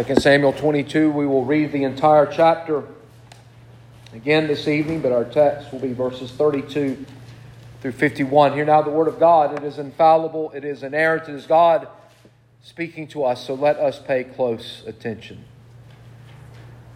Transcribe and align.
Second 0.00 0.22
Samuel 0.22 0.52
22, 0.52 1.10
we 1.10 1.26
will 1.26 1.44
read 1.44 1.72
the 1.72 1.82
entire 1.82 2.26
chapter 2.26 2.84
again 4.12 4.46
this 4.46 4.68
evening, 4.68 5.00
but 5.00 5.10
our 5.10 5.24
text 5.24 5.72
will 5.72 5.80
be 5.80 5.92
verses 5.92 6.30
32 6.30 7.04
through 7.80 7.92
51. 7.92 8.52
Hear 8.52 8.64
now 8.64 8.82
the 8.82 8.90
word 8.90 9.08
of 9.08 9.18
God. 9.18 9.58
It 9.58 9.64
is 9.64 9.78
infallible, 9.80 10.52
it 10.52 10.64
is 10.64 10.84
inerrant, 10.84 11.28
it 11.28 11.34
is 11.34 11.46
God 11.46 11.88
speaking 12.62 13.08
to 13.08 13.24
us, 13.24 13.44
so 13.44 13.54
let 13.54 13.78
us 13.78 13.98
pay 13.98 14.22
close 14.22 14.84
attention. 14.86 15.44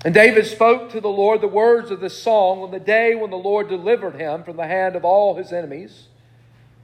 And 0.05 0.13
David 0.13 0.47
spoke 0.47 0.91
to 0.91 1.01
the 1.01 1.09
Lord 1.09 1.41
the 1.41 1.49
words 1.49 1.91
of 1.91 2.01
this 2.01 2.23
song 2.23 2.61
on 2.61 2.71
the 2.71 2.79
day 2.79 3.15
when 3.15 3.31
the 3.31 3.37
Lord 3.37 3.71
delivered 3.71 4.17
him 4.17 4.45
from 4.45 4.59
the 4.59 4.67
hand 4.67 4.97
of 4.97 5.05
all 5.05 5.35
his 5.35 5.51
enemies 5.51 6.09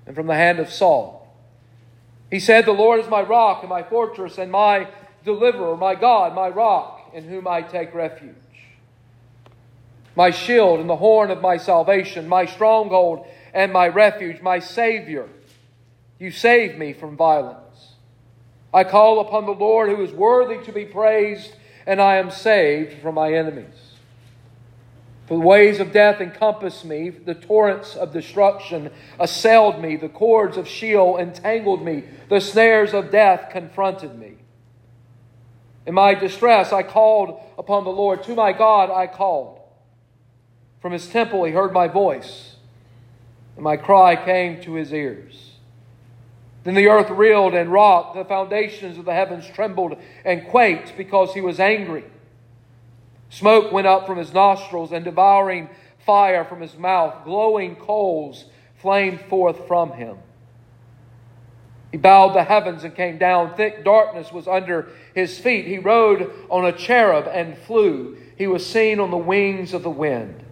and 0.07 0.17
from 0.17 0.27
the 0.27 0.35
hand 0.35 0.59
of 0.59 0.71
Saul. 0.71 1.29
He 2.31 2.41
said, 2.41 2.65
The 2.65 2.73
Lord 2.73 2.99
is 2.99 3.09
my 3.09 3.21
rock 3.21 3.61
and 3.61 3.69
my 3.69 3.83
fortress 3.83 4.39
and 4.39 4.51
my 4.51 4.89
deliverer, 5.23 5.77
my 5.77 5.97
God, 5.97 6.35
my 6.35 6.49
rock, 6.49 7.11
in 7.13 7.25
whom 7.25 7.47
I 7.47 7.61
take 7.61 7.93
refuge. 7.93 8.35
My 10.17 10.31
shield 10.31 10.81
and 10.81 10.89
the 10.89 10.97
horn 10.97 11.31
of 11.31 11.43
my 11.43 11.59
salvation, 11.59 12.27
my 12.27 12.47
stronghold 12.47 13.27
and 13.53 13.71
my 13.71 13.89
refuge, 13.89 14.41
my 14.41 14.61
Savior. 14.61 15.29
You 16.19 16.31
save 16.31 16.79
me 16.79 16.95
from 16.95 17.19
violence. 17.19 17.97
I 18.73 18.85
call 18.85 19.21
upon 19.21 19.45
the 19.45 19.53
Lord 19.53 19.91
who 19.91 20.03
is 20.03 20.13
worthy 20.13 20.65
to 20.65 20.73
be 20.73 20.87
praised 20.87 21.53
and 21.87 22.01
I 22.01 22.17
am 22.17 22.31
saved 22.31 23.01
from 23.01 23.15
my 23.15 23.33
enemies. 23.33 23.91
For 25.27 25.39
the 25.39 25.47
ways 25.47 25.79
of 25.79 25.93
death 25.93 26.21
encompassed 26.21 26.85
me, 26.85 27.11
the 27.11 27.35
torrents 27.35 27.95
of 27.95 28.13
destruction 28.13 28.91
assailed 29.19 29.81
me, 29.81 29.95
the 29.95 30.09
cords 30.09 30.57
of 30.57 30.67
Sheol 30.67 31.19
entangled 31.19 31.85
me, 31.85 32.03
the 32.29 32.41
snares 32.41 32.93
of 32.93 33.13
death 33.13 33.51
confronted 33.51 34.19
me. 34.19 34.35
In 35.87 35.95
my 35.95 36.15
distress, 36.15 36.73
I 36.73 36.83
called 36.83 37.41
upon 37.57 37.85
the 37.85 37.91
Lord. 37.91 38.23
To 38.25 38.35
my 38.35 38.53
God, 38.53 38.91
I 38.91 39.07
called. 39.07 39.61
From 40.81 40.93
his 40.93 41.09
temple, 41.09 41.45
he 41.45 41.53
heard 41.53 41.73
my 41.73 41.89
voice, 41.89 42.57
and 43.55 43.65
my 43.65 43.77
cry 43.77 44.17
came 44.17 44.61
to 44.63 44.75
his 44.75 44.93
ears. 44.93 45.50
Then 46.63 46.75
the 46.75 46.89
earth 46.89 47.11
reeled 47.11 47.55
and 47.55 47.73
rocked, 47.73 48.15
the 48.15 48.25
foundations 48.25 48.99
of 48.99 49.07
the 49.07 49.15
heavens 49.15 49.47
trembled 49.47 49.97
and 50.25 50.47
quaked 50.49 50.97
because 50.97 51.33
he 51.33 51.41
was 51.41 51.59
angry. 51.59 52.05
Smoke 53.31 53.73
went 53.73 53.87
up 53.87 54.07
from 54.07 54.19
his 54.19 54.35
nostrils, 54.35 54.93
and 54.93 55.05
devouring 55.05 55.71
fire 56.05 56.45
from 56.45 56.61
his 56.61 56.77
mouth, 56.77 57.25
glowing 57.25 57.77
coals 57.77 58.47
flamed 58.77 59.21
forth 59.23 59.67
from 59.67 59.93
him. 59.93 60.19
He 61.93 61.97
bowed 61.97 62.35
the 62.35 62.45
heavens 62.45 62.85
and 62.85 62.95
came 62.95 63.19
down. 63.19 63.55
Thick 63.55 63.85
darkness 63.85 64.33
was 64.33 64.47
under 64.47 64.89
his 65.15 65.39
feet. 65.39 65.67
He 65.67 65.79
rode 65.79 66.31
on 66.49 66.65
a 66.65 66.73
cherub 66.73 67.29
and 67.33 67.57
flew. 67.59 68.17
He 68.37 68.47
was 68.47 68.65
seen 68.65 69.01
on 69.01 69.11
the 69.11 69.17
wings 69.17 69.75
of 69.75 69.83
the 69.83 69.91
wind. 69.91 70.45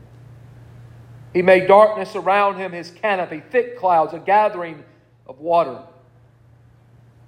He 1.33 1.43
made 1.43 1.69
darkness 1.69 2.17
around 2.17 2.57
him 2.57 2.73
his 2.73 2.91
canopy, 2.91 3.43
thick 3.51 3.79
clouds, 3.79 4.15
a 4.15 4.19
gathering 4.19 4.83
of 5.27 5.39
water. 5.39 5.81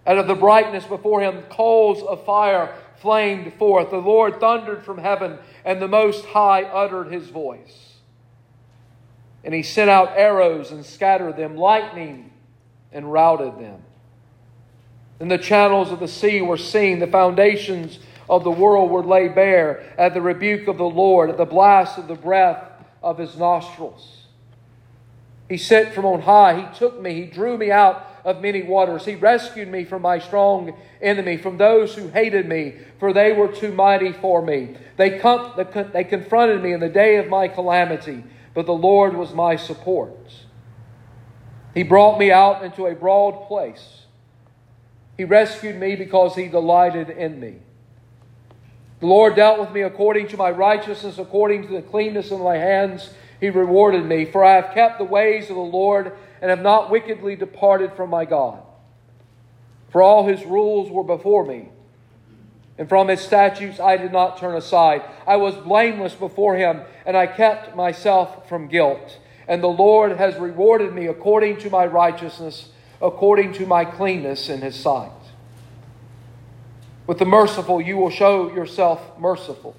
Out 0.07 0.19
of 0.19 0.27
the 0.27 0.35
brightness 0.35 0.85
before 0.85 1.21
him, 1.21 1.43
coals 1.51 2.03
of 2.03 2.25
fire 2.25 2.75
flamed 2.97 3.55
forth. 3.55 3.91
The 3.91 3.99
Lord 3.99 4.41
thundered 4.41 4.85
from 4.85 4.99
heaven, 4.99 5.39
and 5.65 5.81
the 5.81 5.89
Most 5.89 6.25
High 6.27 6.63
uttered 6.63 7.13
his 7.13 7.29
voice. 7.29 7.97
And 9.45 9.55
he 9.55 9.63
sent 9.63 9.91
out 9.91 10.13
arrows 10.17 10.71
and 10.71 10.85
scattered 10.85 11.37
them, 11.37 11.57
lightning 11.57 12.31
and 12.93 13.11
routed 13.11 13.59
them. 13.59 13.83
And 15.19 15.31
the 15.31 15.39
channels 15.39 15.91
of 15.91 16.01
the 16.01 16.09
sea 16.09 16.41
were 16.41 16.57
seen, 16.57 16.99
the 16.99 17.07
foundations 17.07 17.99
of 18.29 18.45
the 18.45 18.51
world 18.51 18.91
were 18.91 19.05
laid 19.05 19.35
bare 19.35 19.83
at 19.99 20.15
the 20.15 20.23
rebuke 20.23 20.69
of 20.69 20.79
the 20.79 20.85
Lord, 20.85 21.31
at 21.31 21.37
the 21.37 21.45
blast 21.45 21.99
of 21.99 22.09
the 22.09 22.15
breath 22.15 22.65
of 23.03 23.19
his 23.19 23.37
nostrils. 23.37 24.27
He 25.49 25.57
sent 25.57 25.93
from 25.93 26.07
on 26.07 26.23
high, 26.23 26.61
he 26.61 26.79
took 26.79 27.01
me, 27.01 27.15
he 27.15 27.27
drew 27.27 27.59
me 27.59 27.71
out 27.71 28.07
of 28.25 28.41
many 28.41 28.63
waters. 28.63 29.05
He 29.05 29.15
rescued 29.15 29.69
me 29.69 29.85
from 29.85 30.03
my 30.03 30.19
strong 30.19 30.77
enemy, 31.01 31.37
from 31.37 31.57
those 31.57 31.95
who 31.95 32.09
hated 32.09 32.47
me, 32.47 32.75
for 32.99 33.13
they 33.13 33.33
were 33.33 33.49
too 33.49 33.73
mighty 33.73 34.13
for 34.13 34.43
me. 34.43 34.77
They, 34.97 35.19
com- 35.19 35.53
they 35.93 36.05
confronted 36.05 36.63
me 36.63 36.73
in 36.73 36.81
the 36.81 36.89
day 36.89 37.17
of 37.17 37.29
my 37.29 37.49
calamity, 37.49 38.25
but 38.55 38.67
the 38.67 38.73
Lord 38.73 39.17
was 39.17 39.33
my 39.33 39.57
support. 39.57 40.17
He 41.75 41.83
brought 41.83 42.19
me 42.19 42.31
out 42.31 42.65
into 42.65 42.87
a 42.87 42.95
broad 42.95 43.47
place. 43.47 44.03
He 45.17 45.25
rescued 45.25 45.77
me 45.77 45.97
because 45.97 46.35
he 46.35 46.49
delighted 46.49 47.11
in 47.11 47.39
me. 47.39 47.57
The 49.01 49.07
Lord 49.07 49.35
dealt 49.35 49.59
with 49.59 49.71
me 49.71 49.83
according 49.83 50.29
to 50.29 50.37
my 50.37 50.51
righteousness, 50.51 51.19
according 51.19 51.67
to 51.67 51.73
the 51.73 51.83
cleanness 51.83 52.31
of 52.31 52.41
my 52.41 52.57
hands. 52.57 53.11
He 53.41 53.49
rewarded 53.49 54.05
me, 54.05 54.27
for 54.27 54.45
I 54.45 54.57
have 54.57 54.75
kept 54.75 54.99
the 54.99 55.05
ways 55.05 55.49
of 55.49 55.57
the 55.57 55.63
Lord 55.63 56.13
and 56.41 56.51
have 56.51 56.63
not 56.63 56.91
wickedly 56.91 57.37
departed 57.37 57.93
from 57.95 58.11
my 58.11 58.25
God. 58.25 58.63
For 59.91 60.03
all 60.03 60.27
his 60.27 60.45
rules 60.45 60.91
were 60.91 61.05
before 61.05 61.45
me, 61.45 61.69
and 62.79 62.89
from 62.89 63.09
his 63.09 63.21
statutes 63.21 63.81
I 63.81 63.97
did 63.97 64.13
not 64.13 64.39
turn 64.39 64.55
aside. 64.55 65.03
I 65.27 65.37
was 65.37 65.55
blameless 65.57 66.15
before 66.15 66.57
him, 66.57 66.81
and 67.05 67.17
I 67.17 67.27
kept 67.27 67.77
myself 67.77 68.49
from 68.49 68.69
guilt. 68.69 69.19
And 69.49 69.63
the 69.63 69.69
Lord 69.69 70.17
has 70.17 70.37
rewarded 70.37 70.95
me 70.95 71.07
according 71.07 71.59
to 71.59 71.71
my 71.71 71.85
righteousness, 71.85 72.71
according 73.03 73.53
to 73.55 73.67
my 73.67 73.85
cleanness 73.85 74.49
in 74.49 74.61
his 74.61 74.77
sight. 74.77 75.11
With 77.07 77.19
the 77.19 77.25
merciful, 77.25 77.81
you 77.81 77.97
will 77.97 78.11
show 78.11 78.55
yourself 78.55 79.19
merciful 79.19 79.75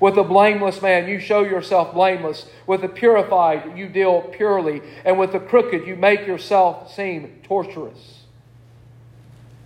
with 0.00 0.16
a 0.16 0.24
blameless 0.24 0.82
man, 0.82 1.08
you 1.08 1.18
show 1.18 1.42
yourself 1.42 1.94
blameless. 1.94 2.46
With 2.66 2.82
the 2.82 2.88
purified, 2.88 3.76
you 3.76 3.88
deal 3.88 4.22
purely. 4.22 4.82
And 5.04 5.18
with 5.18 5.32
the 5.32 5.40
crooked, 5.40 5.86
you 5.86 5.96
make 5.96 6.26
yourself 6.26 6.92
seem 6.94 7.40
torturous. 7.42 8.22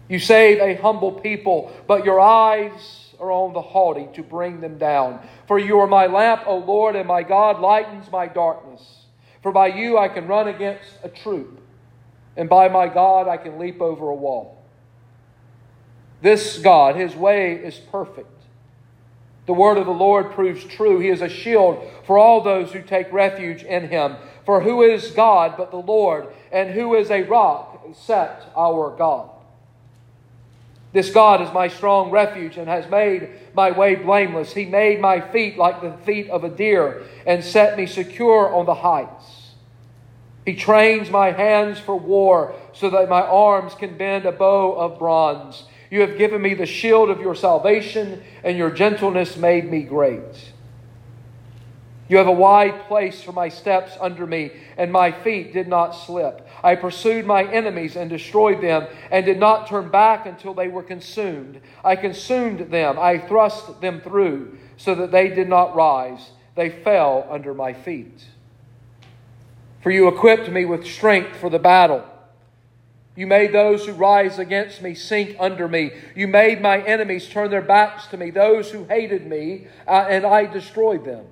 You 0.08 0.18
save 0.18 0.60
a 0.60 0.80
humble 0.80 1.12
people, 1.12 1.72
but 1.86 2.04
your 2.04 2.20
eyes 2.20 3.14
are 3.20 3.30
on 3.30 3.52
the 3.52 3.62
haughty 3.62 4.08
to 4.14 4.22
bring 4.22 4.60
them 4.60 4.78
down. 4.78 5.20
For 5.46 5.58
you 5.58 5.80
are 5.80 5.86
my 5.86 6.06
lamp, 6.06 6.42
O 6.46 6.58
Lord, 6.58 6.96
and 6.96 7.06
my 7.06 7.22
God 7.22 7.60
lightens 7.60 8.10
my 8.10 8.26
darkness. 8.26 9.04
For 9.42 9.52
by 9.52 9.68
you 9.68 9.98
I 9.98 10.08
can 10.08 10.26
run 10.26 10.48
against 10.48 10.90
a 11.02 11.08
troop, 11.08 11.60
and 12.36 12.48
by 12.48 12.68
my 12.68 12.88
God 12.88 13.28
I 13.28 13.36
can 13.36 13.58
leap 13.58 13.80
over 13.80 14.08
a 14.08 14.14
wall. 14.14 14.62
This 16.20 16.58
God, 16.58 16.96
his 16.96 17.14
way 17.14 17.54
is 17.54 17.78
perfect. 17.78 18.37
The 19.48 19.54
word 19.54 19.78
of 19.78 19.86
the 19.86 19.92
Lord 19.92 20.32
proves 20.32 20.62
true. 20.62 20.98
He 20.98 21.08
is 21.08 21.22
a 21.22 21.28
shield 21.28 21.82
for 22.04 22.18
all 22.18 22.42
those 22.42 22.70
who 22.70 22.82
take 22.82 23.10
refuge 23.10 23.62
in 23.62 23.88
him. 23.88 24.16
For 24.44 24.60
who 24.60 24.82
is 24.82 25.10
God 25.12 25.54
but 25.56 25.70
the 25.70 25.78
Lord? 25.78 26.26
And 26.52 26.70
who 26.70 26.94
is 26.94 27.10
a 27.10 27.22
rock 27.22 27.82
except 27.88 28.44
our 28.54 28.94
God? 28.94 29.30
This 30.92 31.10
God 31.10 31.40
is 31.40 31.50
my 31.54 31.68
strong 31.68 32.10
refuge 32.10 32.58
and 32.58 32.68
has 32.68 32.90
made 32.90 33.30
my 33.54 33.70
way 33.70 33.94
blameless. 33.94 34.52
He 34.52 34.66
made 34.66 35.00
my 35.00 35.22
feet 35.22 35.56
like 35.56 35.80
the 35.80 35.96
feet 36.04 36.28
of 36.28 36.44
a 36.44 36.50
deer 36.50 37.04
and 37.26 37.42
set 37.42 37.78
me 37.78 37.86
secure 37.86 38.54
on 38.54 38.66
the 38.66 38.74
heights. 38.74 39.52
He 40.44 40.56
trains 40.56 41.08
my 41.08 41.32
hands 41.32 41.78
for 41.78 41.98
war 41.98 42.54
so 42.74 42.90
that 42.90 43.08
my 43.08 43.22
arms 43.22 43.74
can 43.74 43.96
bend 43.96 44.26
a 44.26 44.32
bow 44.32 44.74
of 44.74 44.98
bronze. 44.98 45.64
You 45.90 46.02
have 46.02 46.18
given 46.18 46.42
me 46.42 46.54
the 46.54 46.66
shield 46.66 47.10
of 47.10 47.20
your 47.20 47.34
salvation, 47.34 48.22
and 48.44 48.58
your 48.58 48.70
gentleness 48.70 49.36
made 49.36 49.70
me 49.70 49.82
great. 49.82 50.52
You 52.08 52.16
have 52.16 52.26
a 52.26 52.32
wide 52.32 52.86
place 52.88 53.22
for 53.22 53.32
my 53.32 53.50
steps 53.50 53.92
under 54.00 54.26
me, 54.26 54.52
and 54.78 54.90
my 54.90 55.12
feet 55.12 55.52
did 55.52 55.68
not 55.68 55.90
slip. 55.90 56.46
I 56.64 56.74
pursued 56.74 57.26
my 57.26 57.44
enemies 57.44 57.96
and 57.96 58.08
destroyed 58.08 58.62
them, 58.62 58.86
and 59.10 59.26
did 59.26 59.38
not 59.38 59.68
turn 59.68 59.90
back 59.90 60.26
until 60.26 60.54
they 60.54 60.68
were 60.68 60.82
consumed. 60.82 61.60
I 61.84 61.96
consumed 61.96 62.70
them, 62.70 62.98
I 62.98 63.18
thrust 63.18 63.80
them 63.80 64.00
through, 64.00 64.56
so 64.78 64.94
that 64.94 65.10
they 65.10 65.28
did 65.28 65.48
not 65.48 65.76
rise. 65.76 66.30
They 66.54 66.70
fell 66.70 67.26
under 67.30 67.52
my 67.52 67.74
feet. 67.74 68.24
For 69.82 69.90
you 69.90 70.08
equipped 70.08 70.50
me 70.50 70.64
with 70.64 70.86
strength 70.86 71.36
for 71.36 71.50
the 71.50 71.58
battle. 71.58 72.04
You 73.18 73.26
made 73.26 73.52
those 73.52 73.84
who 73.84 73.94
rise 73.94 74.38
against 74.38 74.80
me 74.80 74.94
sink 74.94 75.34
under 75.40 75.66
me. 75.66 75.90
You 76.14 76.28
made 76.28 76.62
my 76.62 76.80
enemies 76.80 77.28
turn 77.28 77.50
their 77.50 77.60
backs 77.60 78.06
to 78.12 78.16
me, 78.16 78.30
those 78.30 78.70
who 78.70 78.84
hated 78.84 79.26
me, 79.26 79.66
uh, 79.88 80.06
and 80.08 80.24
I 80.24 80.46
destroyed 80.46 81.04
them. 81.04 81.26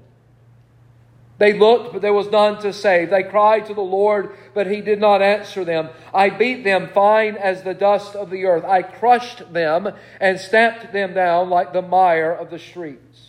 They 1.38 1.52
looked, 1.56 1.92
but 1.92 2.02
there 2.02 2.12
was 2.12 2.26
none 2.26 2.60
to 2.62 2.72
save. 2.72 3.10
They 3.10 3.22
cried 3.22 3.66
to 3.66 3.74
the 3.74 3.82
Lord, 3.82 4.34
but 4.52 4.66
he 4.66 4.80
did 4.80 4.98
not 4.98 5.22
answer 5.22 5.64
them. 5.64 5.90
I 6.12 6.28
beat 6.28 6.64
them 6.64 6.90
fine 6.92 7.36
as 7.36 7.62
the 7.62 7.72
dust 7.72 8.16
of 8.16 8.30
the 8.30 8.46
earth. 8.46 8.64
I 8.64 8.82
crushed 8.82 9.52
them 9.52 9.88
and 10.20 10.40
stamped 10.40 10.92
them 10.92 11.14
down 11.14 11.50
like 11.50 11.72
the 11.72 11.82
mire 11.82 12.32
of 12.32 12.50
the 12.50 12.58
streets. 12.58 13.25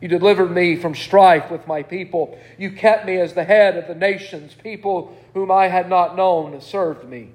You 0.00 0.08
delivered 0.08 0.50
me 0.50 0.76
from 0.76 0.94
strife 0.94 1.50
with 1.50 1.66
my 1.66 1.82
people. 1.82 2.38
You 2.58 2.72
kept 2.72 3.04
me 3.04 3.18
as 3.18 3.34
the 3.34 3.44
head 3.44 3.76
of 3.76 3.86
the 3.86 3.94
nations. 3.94 4.54
People 4.54 5.16
whom 5.34 5.50
I 5.50 5.68
had 5.68 5.88
not 5.88 6.16
known 6.16 6.60
served 6.60 7.08
me. 7.08 7.30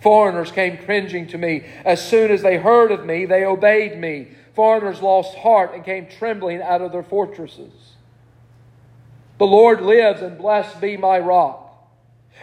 Foreigners 0.00 0.52
came 0.52 0.76
cringing 0.76 1.26
to 1.28 1.38
me. 1.38 1.64
As 1.84 2.06
soon 2.06 2.30
as 2.30 2.42
they 2.42 2.58
heard 2.58 2.92
of 2.92 3.04
me, 3.04 3.24
they 3.24 3.44
obeyed 3.44 3.98
me. 3.98 4.28
Foreigners 4.54 5.02
lost 5.02 5.36
heart 5.38 5.74
and 5.74 5.84
came 5.84 6.06
trembling 6.06 6.62
out 6.62 6.82
of 6.82 6.92
their 6.92 7.02
fortresses. 7.02 7.72
The 9.38 9.46
Lord 9.46 9.80
lives, 9.80 10.22
and 10.22 10.38
blessed 10.38 10.80
be 10.80 10.96
my 10.96 11.18
rock. 11.18 11.63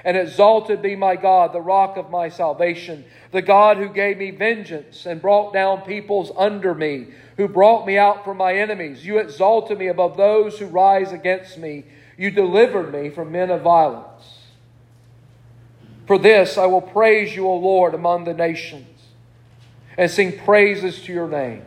And 0.03 0.17
exalted 0.17 0.81
be 0.81 0.95
my 0.95 1.15
God, 1.15 1.53
the 1.53 1.61
rock 1.61 1.95
of 1.95 2.09
my 2.09 2.29
salvation, 2.29 3.05
the 3.31 3.41
God 3.41 3.77
who 3.77 3.89
gave 3.89 4.17
me 4.17 4.31
vengeance 4.31 5.05
and 5.05 5.21
brought 5.21 5.53
down 5.53 5.81
peoples 5.81 6.31
under 6.35 6.73
me, 6.73 7.07
who 7.37 7.47
brought 7.47 7.85
me 7.85 7.97
out 7.97 8.23
from 8.23 8.37
my 8.37 8.53
enemies. 8.55 9.05
You 9.05 9.19
exalted 9.19 9.77
me 9.77 9.87
above 9.87 10.17
those 10.17 10.57
who 10.57 10.65
rise 10.65 11.11
against 11.11 11.57
me. 11.57 11.85
You 12.17 12.31
delivered 12.31 12.91
me 12.91 13.09
from 13.09 13.31
men 13.31 13.51
of 13.51 13.61
violence. 13.61 14.39
For 16.07 16.17
this 16.17 16.57
I 16.57 16.65
will 16.65 16.81
praise 16.81 17.35
you, 17.35 17.47
O 17.47 17.55
Lord, 17.55 17.93
among 17.93 18.25
the 18.25 18.33
nations, 18.33 18.87
and 19.97 20.09
sing 20.09 20.37
praises 20.39 21.01
to 21.03 21.13
your 21.13 21.27
name. 21.27 21.63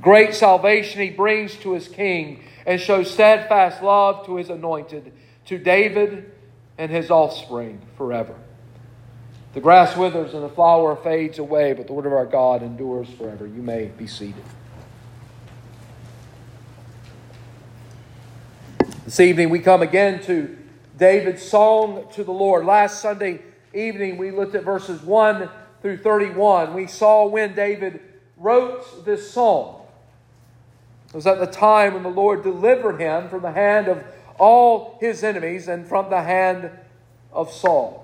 Great 0.00 0.34
salvation 0.34 1.00
he 1.00 1.10
brings 1.10 1.54
to 1.56 1.74
his 1.74 1.86
king, 1.86 2.42
and 2.66 2.80
shows 2.80 3.10
steadfast 3.10 3.82
love 3.82 4.26
to 4.26 4.36
his 4.36 4.50
anointed, 4.50 5.12
to 5.46 5.58
David 5.58 6.32
and 6.78 6.90
his 6.90 7.10
offspring 7.10 7.80
forever. 7.96 8.34
The 9.54 9.60
grass 9.60 9.96
withers 9.96 10.34
and 10.34 10.42
the 10.42 10.48
flower 10.48 10.96
fades 10.96 11.38
away, 11.38 11.74
but 11.74 11.86
the 11.86 11.92
word 11.92 12.06
of 12.06 12.12
our 12.12 12.26
God 12.26 12.62
endures 12.62 13.08
forever. 13.10 13.46
You 13.46 13.62
may 13.62 13.86
be 13.86 14.06
seated. 14.06 14.42
This 19.04 19.20
evening 19.20 19.50
we 19.50 19.60
come 19.60 19.82
again 19.82 20.22
to 20.24 20.56
David's 20.98 21.42
song 21.42 22.06
to 22.14 22.24
the 22.24 22.32
Lord. 22.32 22.64
Last 22.64 23.00
Sunday 23.00 23.42
evening 23.72 24.16
we 24.16 24.30
looked 24.30 24.54
at 24.54 24.64
verses 24.64 25.02
1 25.02 25.48
through 25.82 25.98
31. 25.98 26.74
We 26.74 26.86
saw 26.86 27.26
when 27.26 27.54
David 27.54 28.00
wrote 28.36 29.04
this 29.04 29.30
song. 29.30 29.82
It 31.08 31.14
was 31.14 31.26
at 31.26 31.38
the 31.38 31.46
time 31.46 31.94
when 31.94 32.02
the 32.02 32.08
Lord 32.08 32.42
delivered 32.42 33.00
him 33.00 33.28
from 33.28 33.42
the 33.42 33.52
hand 33.52 33.86
of 33.86 34.02
all 34.38 34.98
his 35.00 35.22
enemies 35.22 35.68
and 35.68 35.86
from 35.86 36.10
the 36.10 36.22
hand 36.22 36.70
of 37.32 37.52
Saul. 37.52 38.00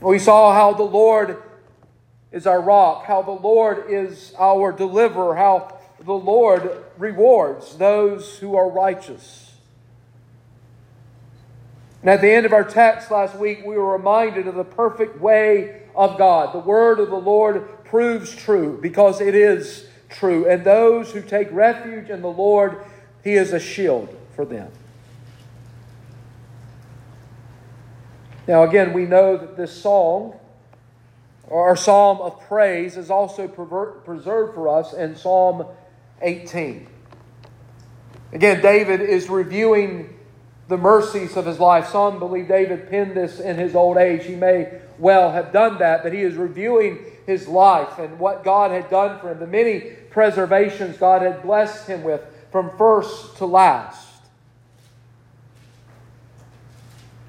We 0.00 0.18
saw 0.18 0.52
how 0.52 0.74
the 0.74 0.82
Lord 0.82 1.42
is 2.32 2.46
our 2.46 2.60
rock, 2.60 3.04
how 3.06 3.22
the 3.22 3.30
Lord 3.30 3.86
is 3.88 4.34
our 4.38 4.72
deliverer, 4.72 5.34
how 5.34 5.78
the 6.00 6.12
Lord 6.12 6.84
rewards 6.98 7.76
those 7.76 8.38
who 8.38 8.56
are 8.56 8.68
righteous. 8.68 9.54
And 12.02 12.10
at 12.10 12.20
the 12.20 12.30
end 12.30 12.44
of 12.44 12.52
our 12.52 12.64
text 12.64 13.10
last 13.10 13.34
week, 13.36 13.64
we 13.64 13.76
were 13.76 13.96
reminded 13.96 14.46
of 14.46 14.56
the 14.56 14.64
perfect 14.64 15.20
way 15.20 15.82
of 15.94 16.18
God. 16.18 16.52
The 16.52 16.58
word 16.58 17.00
of 17.00 17.08
the 17.08 17.16
Lord 17.16 17.66
proves 17.84 18.34
true 18.34 18.78
because 18.82 19.22
it 19.22 19.34
is 19.34 19.86
true. 20.10 20.46
And 20.46 20.64
those 20.64 21.12
who 21.12 21.22
take 21.22 21.48
refuge 21.50 22.10
in 22.10 22.20
the 22.20 22.28
Lord, 22.28 22.84
He 23.22 23.34
is 23.34 23.54
a 23.54 23.60
shield 23.60 24.14
for 24.34 24.44
them. 24.44 24.70
Now, 28.46 28.64
again, 28.64 28.92
we 28.92 29.06
know 29.06 29.36
that 29.36 29.56
this 29.56 29.72
song, 29.72 30.38
or 31.44 31.74
psalm 31.76 32.20
of 32.20 32.40
praise, 32.42 32.96
is 32.96 33.10
also 33.10 33.48
preserved 33.48 34.54
for 34.54 34.68
us 34.68 34.92
in 34.92 35.16
Psalm 35.16 35.66
18. 36.20 36.86
Again, 38.32 38.60
David 38.60 39.00
is 39.00 39.30
reviewing 39.30 40.14
the 40.68 40.76
mercies 40.76 41.36
of 41.36 41.46
his 41.46 41.58
life. 41.58 41.88
Some 41.88 42.18
believe 42.18 42.48
David 42.48 42.90
penned 42.90 43.14
this 43.14 43.40
in 43.40 43.56
his 43.56 43.74
old 43.74 43.96
age. 43.96 44.24
He 44.24 44.34
may 44.34 44.80
well 44.98 45.32
have 45.32 45.52
done 45.52 45.78
that, 45.78 46.02
but 46.02 46.12
he 46.12 46.20
is 46.20 46.34
reviewing 46.34 46.98
his 47.26 47.48
life 47.48 47.98
and 47.98 48.18
what 48.18 48.44
God 48.44 48.70
had 48.70 48.90
done 48.90 49.18
for 49.20 49.30
him, 49.30 49.38
the 49.38 49.46
many 49.46 49.80
preservations 50.10 50.96
God 50.96 51.22
had 51.22 51.42
blessed 51.42 51.86
him 51.86 52.02
with 52.02 52.20
from 52.52 52.76
first 52.76 53.36
to 53.38 53.46
last. 53.46 54.03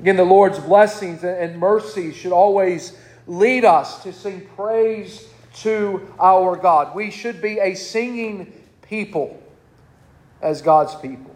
Again, 0.06 0.18
the 0.18 0.24
Lord's 0.24 0.60
blessings 0.60 1.24
and 1.24 1.58
mercies 1.58 2.16
should 2.16 2.32
always 2.32 2.96
lead 3.26 3.66
us 3.66 4.04
to 4.04 4.14
sing 4.14 4.48
praise 4.56 5.28
to 5.62 6.14
our 6.20 6.56
God. 6.56 6.94
We 6.94 7.10
should 7.10 7.42
be 7.42 7.58
a 7.58 7.74
singing 7.74 8.54
people 8.84 9.42
as 10.44 10.62
God's 10.62 10.94
people. 10.94 11.36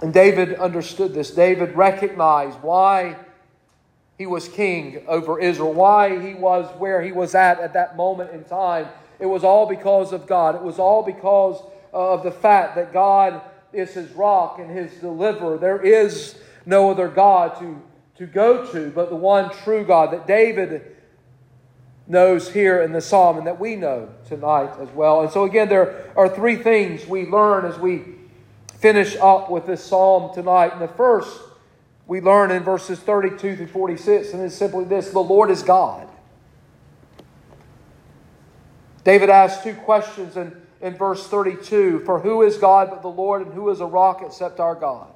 And 0.00 0.14
David 0.14 0.54
understood 0.54 1.12
this. 1.12 1.32
David 1.32 1.76
recognized 1.76 2.58
why 2.62 3.16
he 4.16 4.24
was 4.24 4.48
king 4.48 5.04
over 5.06 5.38
Israel, 5.38 5.74
why 5.74 6.18
he 6.18 6.32
was 6.32 6.64
where 6.78 7.02
he 7.02 7.12
was 7.12 7.34
at 7.34 7.60
at 7.60 7.74
that 7.74 7.94
moment 7.94 8.30
in 8.30 8.42
time. 8.44 8.88
It 9.18 9.26
was 9.26 9.44
all 9.44 9.66
because 9.66 10.14
of 10.14 10.26
God. 10.26 10.54
It 10.54 10.62
was 10.62 10.78
all 10.78 11.02
because 11.02 11.62
of 11.92 12.22
the 12.22 12.32
fact 12.32 12.76
that 12.76 12.94
God 12.94 13.42
is 13.72 13.94
his 13.94 14.10
rock 14.12 14.58
and 14.58 14.70
his 14.70 14.92
deliverer. 15.00 15.58
There 15.58 15.80
is 15.80 16.36
no 16.66 16.90
other 16.90 17.08
God 17.08 17.58
to, 17.58 17.82
to 18.16 18.26
go 18.26 18.70
to 18.72 18.90
but 18.90 19.10
the 19.10 19.16
one 19.16 19.50
true 19.50 19.84
God 19.84 20.12
that 20.12 20.26
David 20.26 20.96
knows 22.06 22.52
here 22.52 22.82
in 22.82 22.92
the 22.92 23.00
psalm 23.00 23.38
and 23.38 23.46
that 23.46 23.58
we 23.58 23.76
know 23.76 24.08
tonight 24.26 24.72
as 24.80 24.88
well. 24.90 25.22
And 25.22 25.30
so, 25.30 25.44
again, 25.44 25.68
there 25.68 26.12
are 26.16 26.28
three 26.28 26.56
things 26.56 27.06
we 27.06 27.26
learn 27.26 27.64
as 27.64 27.78
we 27.78 28.04
finish 28.78 29.16
up 29.16 29.50
with 29.50 29.66
this 29.66 29.82
psalm 29.82 30.34
tonight. 30.34 30.72
And 30.72 30.82
the 30.82 30.88
first 30.88 31.40
we 32.06 32.20
learn 32.20 32.50
in 32.50 32.62
verses 32.62 32.98
32 32.98 33.56
through 33.56 33.66
46, 33.68 34.32
and 34.32 34.42
it's 34.42 34.54
simply 34.54 34.84
this 34.84 35.10
the 35.10 35.20
Lord 35.20 35.50
is 35.50 35.62
God. 35.62 36.08
David 39.04 39.30
asks 39.30 39.64
two 39.64 39.74
questions, 39.74 40.36
and 40.36 40.61
in 40.82 40.96
verse 40.96 41.26
32 41.28 42.00
For 42.04 42.20
who 42.20 42.42
is 42.42 42.58
God 42.58 42.90
but 42.90 43.00
the 43.00 43.08
Lord, 43.08 43.46
and 43.46 43.54
who 43.54 43.70
is 43.70 43.80
a 43.80 43.86
rock 43.86 44.20
except 44.22 44.60
our 44.60 44.74
God? 44.74 45.06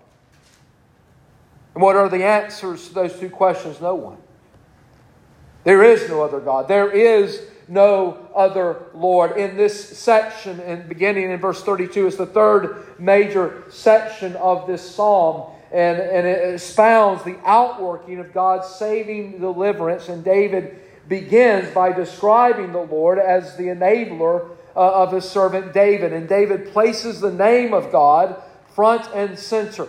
And 1.74 1.82
what 1.82 1.96
are 1.96 2.08
the 2.08 2.24
answers 2.24 2.88
to 2.88 2.94
those 2.94 3.18
two 3.18 3.28
questions? 3.28 3.80
No 3.82 3.94
one. 3.94 4.16
There 5.64 5.82
is 5.82 6.08
no 6.08 6.22
other 6.22 6.40
God. 6.40 6.68
There 6.68 6.90
is 6.90 7.42
no 7.68 8.28
other 8.34 8.84
Lord. 8.94 9.36
In 9.36 9.56
this 9.56 9.98
section, 9.98 10.60
and 10.60 10.88
beginning 10.88 11.31
in 11.31 11.38
verse 11.38 11.62
32, 11.62 12.06
is 12.06 12.17
the 12.17 12.24
third 12.24 12.86
major 12.98 13.64
section 13.69 14.36
of 14.36 14.67
this 14.67 14.88
psalm. 14.88 15.50
And, 15.72 15.98
and 15.98 16.26
it 16.26 16.55
expounds 16.55 17.24
the 17.24 17.36
outworking 17.44 18.20
of 18.20 18.32
God's 18.32 18.69
saving 18.69 19.41
deliverance. 19.41 20.08
And 20.08 20.24
David 20.24 20.79
begins 21.08 21.74
by 21.74 21.93
describing 21.93 22.72
the 22.72 22.81
Lord 22.81 23.19
as 23.19 23.56
the 23.56 23.64
enabler 23.64 24.56
uh, 24.76 25.02
of 25.02 25.12
his 25.12 25.24
servant 25.28 25.72
David. 25.72 26.12
And 26.12 26.28
David 26.28 26.72
places 26.72 27.20
the 27.20 27.32
name 27.32 27.72
of 27.72 27.90
God 27.90 28.42
front 28.74 29.08
and 29.14 29.38
center. 29.38 29.88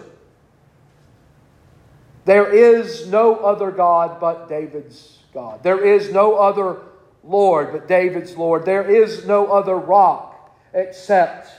There 2.25 2.51
is 2.51 3.07
no 3.07 3.35
other 3.35 3.71
God 3.71 4.19
but 4.19 4.49
David's 4.49 5.19
God. 5.33 5.63
There 5.63 5.83
is 5.83 6.11
no 6.11 6.35
other 6.35 6.77
Lord 7.23 7.71
but 7.71 7.87
David's 7.87 8.35
Lord. 8.35 8.65
There 8.65 8.89
is 8.89 9.25
no 9.25 9.47
other 9.47 9.75
rock 9.75 10.57
except 10.73 11.49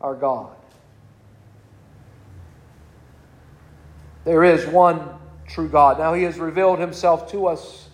our 0.00 0.14
God. 0.14 0.56
There 4.24 4.44
is 4.44 4.66
one 4.66 5.08
true 5.46 5.68
God. 5.68 5.98
Now, 5.98 6.14
He 6.14 6.22
has 6.24 6.38
revealed 6.38 6.78
Himself 6.78 7.30
to 7.32 7.46
us 7.46 7.88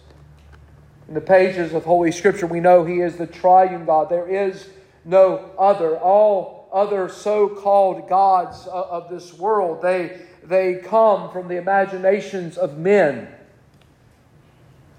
in 1.08 1.14
the 1.14 1.20
pages 1.22 1.72
of 1.72 1.84
Holy 1.84 2.12
Scripture, 2.12 2.46
we 2.46 2.60
know 2.60 2.84
He 2.84 3.00
is 3.00 3.16
the 3.16 3.26
triune 3.26 3.86
God. 3.86 4.10
There 4.10 4.28
is 4.28 4.68
no 5.04 5.50
other. 5.58 5.96
All 5.96 6.68
other 6.70 7.08
so 7.08 7.48
called 7.48 8.08
gods 8.10 8.66
of 8.66 9.08
this 9.08 9.32
world, 9.32 9.80
they, 9.80 10.20
they 10.44 10.74
come 10.74 11.30
from 11.32 11.48
the 11.48 11.56
imaginations 11.56 12.58
of 12.58 12.76
men. 12.76 13.26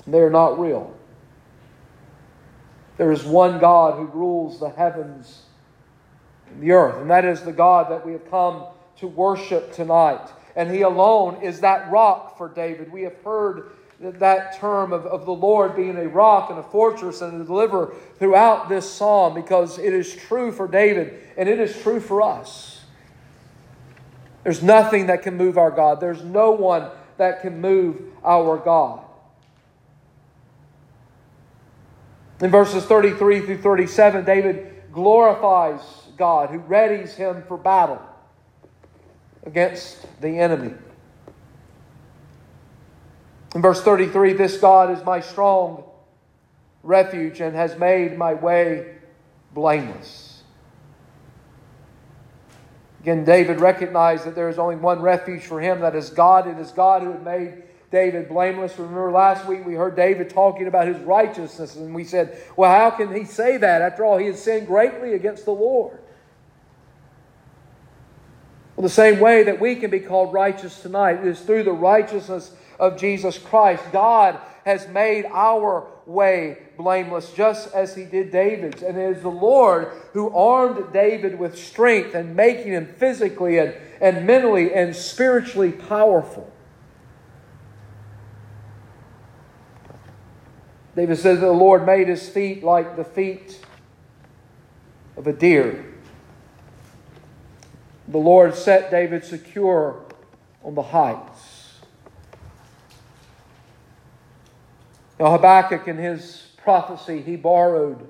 They 0.08 0.20
are 0.20 0.32
not 0.32 0.60
real. 0.60 0.96
There 2.98 3.12
is 3.12 3.24
one 3.24 3.60
God 3.60 3.98
who 3.98 4.06
rules 4.06 4.60
the 4.60 4.72
heavens 4.72 5.44
and 6.50 6.62
the 6.64 6.72
earth, 6.72 7.00
and 7.00 7.10
that 7.12 7.24
is 7.24 7.42
the 7.42 7.54
God 7.54 7.92
that 7.92 8.04
we 8.04 8.14
have 8.14 8.30
come 8.32 8.64
to 8.98 9.08
worship 9.08 9.72
tonight. 9.72 10.28
And 10.56 10.72
He 10.72 10.82
alone 10.82 11.44
is 11.44 11.60
that 11.60 11.92
rock 11.92 12.36
for 12.36 12.50
David. 12.50 12.92
We 12.92 13.04
have 13.04 13.16
heard 13.24 13.72
that 14.00 14.58
term 14.58 14.94
of, 14.94 15.06
of 15.06 15.26
the 15.26 15.34
Lord 15.34 15.76
being 15.76 15.98
a 15.98 16.08
rock 16.08 16.50
and 16.50 16.60
a 16.60 16.64
fortress 16.64 17.22
and 17.22 17.42
a 17.42 17.46
deliverer 17.46 17.94
throughout 18.18 18.70
this 18.70 18.90
psalm 18.90 19.34
because 19.34 19.78
it 19.78 19.94
is 19.94 20.16
true 20.16 20.52
for 20.52 20.68
David 20.68 21.20
and 21.38 21.50
it 21.50 21.60
is 21.60 21.78
true 21.82 22.00
for 22.00 22.22
us. 22.22 22.82
There's 24.44 24.64
nothing 24.64 25.08
that 25.08 25.22
can 25.22 25.36
move 25.36 25.58
our 25.58 25.72
God, 25.72 26.00
there's 26.00 26.24
no 26.24 26.52
one 26.52 26.90
that 27.18 27.42
can 27.42 27.60
move 27.60 28.02
our 28.24 28.58
God. 28.58 29.02
In 32.42 32.50
verses 32.50 32.86
33 32.86 33.46
through 33.46 33.62
37, 33.62 34.24
David 34.24 34.84
glorifies 34.94 35.82
God 36.18 36.50
who 36.50 36.60
readies 36.60 37.16
him 37.16 37.44
for 37.50 37.58
battle 37.58 38.02
against 39.44 40.06
the 40.22 40.40
enemy. 40.40 40.74
In 43.56 43.62
verse 43.62 43.82
33, 43.82 44.34
this 44.34 44.58
God 44.58 44.92
is 44.96 45.04
my 45.04 45.20
strong 45.22 45.84
refuge 46.84 47.42
and 47.42 47.56
has 47.56 47.78
made 47.78 48.18
my 48.18 48.34
way 48.34 48.96
blameless. 49.54 50.44
Again, 53.02 53.24
David 53.24 53.60
recognized 53.60 54.26
that 54.26 54.36
there 54.36 54.50
is 54.50 54.60
only 54.60 54.76
one 54.76 55.02
refuge 55.02 55.44
for 55.44 55.60
him, 55.60 55.80
that 55.82 55.96
is 55.96 56.10
God. 56.10 56.48
It 56.48 56.58
is 56.60 56.72
God 56.72 57.02
who 57.02 57.12
had 57.12 57.24
made 57.24 57.64
David 57.92 58.30
blameless. 58.30 58.78
Remember 58.78 59.12
last 59.12 59.48
week 59.48 59.66
we 59.66 59.74
heard 59.74 59.96
David 59.96 60.30
talking 60.30 60.68
about 60.68 60.88
his 60.88 61.00
righteousness, 61.00 61.76
and 61.76 61.96
we 61.96 62.04
said, 62.04 62.38
well, 62.56 62.70
how 62.70 62.96
can 62.96 63.16
he 63.16 63.24
say 63.24 63.58
that? 63.58 63.82
After 63.82 64.06
all, 64.06 64.18
he 64.18 64.28
has 64.28 64.42
sinned 64.42 64.68
greatly 64.68 65.14
against 65.14 65.46
the 65.46 65.52
Lord. 65.52 65.98
Well, 68.76 68.84
the 68.84 68.90
same 68.90 69.20
way 69.20 69.44
that 69.44 69.60
we 69.60 69.76
can 69.76 69.90
be 69.90 70.00
called 70.00 70.34
righteous 70.34 70.82
tonight 70.82 71.26
is 71.26 71.40
through 71.40 71.64
the 71.64 71.72
righteousness 71.72 72.52
of 72.80 72.98
Jesus 72.98 73.38
Christ. 73.38 73.84
God 73.92 74.40
has 74.66 74.88
made 74.88 75.26
our 75.26 75.88
way 76.06 76.58
blameless, 76.78 77.32
just 77.34 77.74
as 77.74 77.96
he 77.96 78.06
did 78.06 78.32
David's. 78.32 78.82
And 78.82 78.98
it 78.98 79.18
is 79.18 79.22
the 79.22 79.30
Lord 79.30 79.92
who 80.14 80.30
armed 80.36 80.92
David 80.94 81.38
with 81.38 81.58
strength 81.58 82.16
and 82.16 82.36
making 82.36 82.72
him 82.72 82.88
physically 82.98 83.60
and, 83.60 83.76
and 84.02 84.26
mentally 84.26 84.74
and 84.74 84.96
spiritually 84.96 85.72
powerful. 85.72 86.52
David 90.96 91.18
says 91.18 91.40
that 91.40 91.46
the 91.46 91.52
Lord 91.52 91.86
made 91.86 92.08
his 92.08 92.28
feet 92.28 92.64
like 92.64 92.96
the 92.96 93.04
feet 93.04 93.60
of 95.16 95.28
a 95.28 95.34
deer. 95.34 95.86
The 98.08 98.18
Lord 98.18 98.56
set 98.56 98.90
David 98.90 99.24
secure 99.24 100.04
on 100.64 100.76
the 100.76 100.82
heights. 100.82 101.29
Now, 105.20 105.32
Habakkuk, 105.32 105.88
in 105.88 105.98
his 105.98 106.48
prophecy, 106.64 107.22
he 107.22 107.36
borrowed 107.36 108.08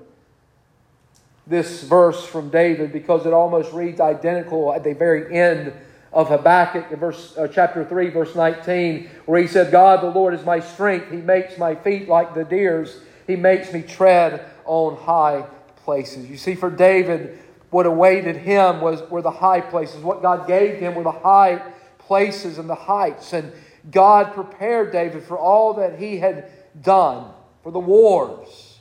this 1.46 1.82
verse 1.82 2.24
from 2.24 2.50
David 2.50 2.92
because 2.92 3.26
it 3.26 3.32
almost 3.32 3.72
reads 3.72 4.00
identical 4.00 4.72
at 4.72 4.84
the 4.84 4.94
very 4.94 5.36
end 5.36 5.72
of 6.12 6.28
Habakkuk, 6.28 6.90
verse, 6.98 7.36
uh, 7.36 7.48
chapter 7.48 7.84
3, 7.84 8.10
verse 8.10 8.34
19, 8.34 9.08
where 9.26 9.40
he 9.40 9.48
said, 9.48 9.72
God, 9.72 10.02
the 10.02 10.10
Lord 10.10 10.34
is 10.34 10.44
my 10.44 10.60
strength. 10.60 11.10
He 11.10 11.16
makes 11.16 11.58
my 11.58 11.74
feet 11.74 12.08
like 12.08 12.34
the 12.34 12.44
deer's. 12.44 13.00
He 13.26 13.36
makes 13.36 13.72
me 13.72 13.82
tread 13.82 14.44
on 14.64 14.96
high 14.96 15.44
places. 15.84 16.28
You 16.28 16.36
see, 16.36 16.54
for 16.54 16.70
David, 16.70 17.38
what 17.70 17.86
awaited 17.86 18.36
him 18.36 18.80
was, 18.80 19.08
were 19.10 19.22
the 19.22 19.30
high 19.30 19.60
places. 19.60 20.02
What 20.02 20.22
God 20.22 20.46
gave 20.46 20.78
him 20.78 20.94
were 20.94 21.04
the 21.04 21.10
high 21.10 21.62
places 21.98 22.58
and 22.58 22.68
the 22.68 22.74
heights. 22.74 23.32
And 23.32 23.52
God 23.90 24.34
prepared 24.34 24.92
David 24.92 25.22
for 25.22 25.38
all 25.38 25.74
that 25.74 25.98
he 25.98 26.18
had 26.18 26.50
done, 26.82 27.32
for 27.62 27.72
the 27.72 27.80
wars, 27.80 28.78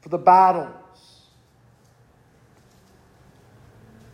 for 0.00 0.08
the 0.08 0.18
battles. 0.18 0.72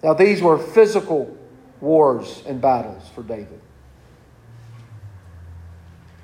Now, 0.03 0.15
these 0.15 0.43
were 0.43 0.59
physical 0.59 1.37
wars 1.81 2.43
and 2.47 2.61
battles 2.61 3.09
for 3.15 3.23
David. 3.23 3.61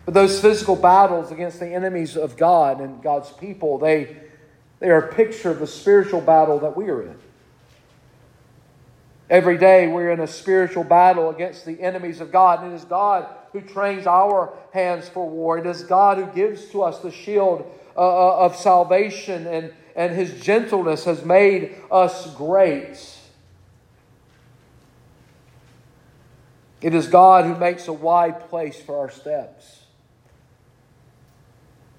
But 0.05 0.14
those 0.14 0.40
physical 0.40 0.75
battles 0.75 1.31
against 1.31 1.61
the 1.61 1.69
enemies 1.69 2.17
of 2.17 2.37
God 2.37 2.81
and 2.81 3.02
God's 3.02 3.31
people, 3.31 3.78
they, 3.78 4.17
they 4.81 4.88
are 4.88 4.99
a 4.99 5.14
picture 5.14 5.50
of 5.50 5.59
the 5.59 5.67
spiritual 5.67 6.23
battle 6.23 6.59
that 6.61 6.76
we 6.76 6.88
are 6.88 7.02
in. 7.02 7.17
Every 9.28 9.59
day 9.59 9.87
we're 9.88 10.11
in 10.11 10.21
a 10.21 10.26
spiritual 10.26 10.85
battle 10.85 11.28
against 11.28 11.67
the 11.67 11.81
enemies 11.83 12.23
of 12.23 12.33
God. 12.33 12.62
And 12.62 12.73
it 12.73 12.76
is 12.76 12.85
God 12.85 13.28
who 13.52 13.61
trains 13.61 14.07
our 14.07 14.52
hands 14.73 15.09
for 15.09 15.28
war. 15.28 15.59
It 15.59 15.67
is 15.67 15.83
God 15.83 16.19
who 16.19 16.26
gives 16.26 16.67
to 16.71 16.83
us 16.83 16.99
the 16.99 17.11
shield 17.11 17.71
uh, 17.97 18.00
uh, 18.00 18.37
of 18.45 18.57
salvation, 18.57 19.47
and, 19.47 19.73
and 19.97 20.14
His 20.14 20.40
gentleness 20.40 21.05
has 21.05 21.25
made 21.25 21.76
us 21.90 22.35
great. 22.35 23.19
It 26.81 26.95
is 26.95 27.09
God 27.09 27.45
who 27.45 27.57
makes 27.57 27.88
a 27.88 27.93
wide 27.93 28.49
place 28.49 28.81
for 28.81 28.99
our 28.99 29.11
steps. 29.11 29.83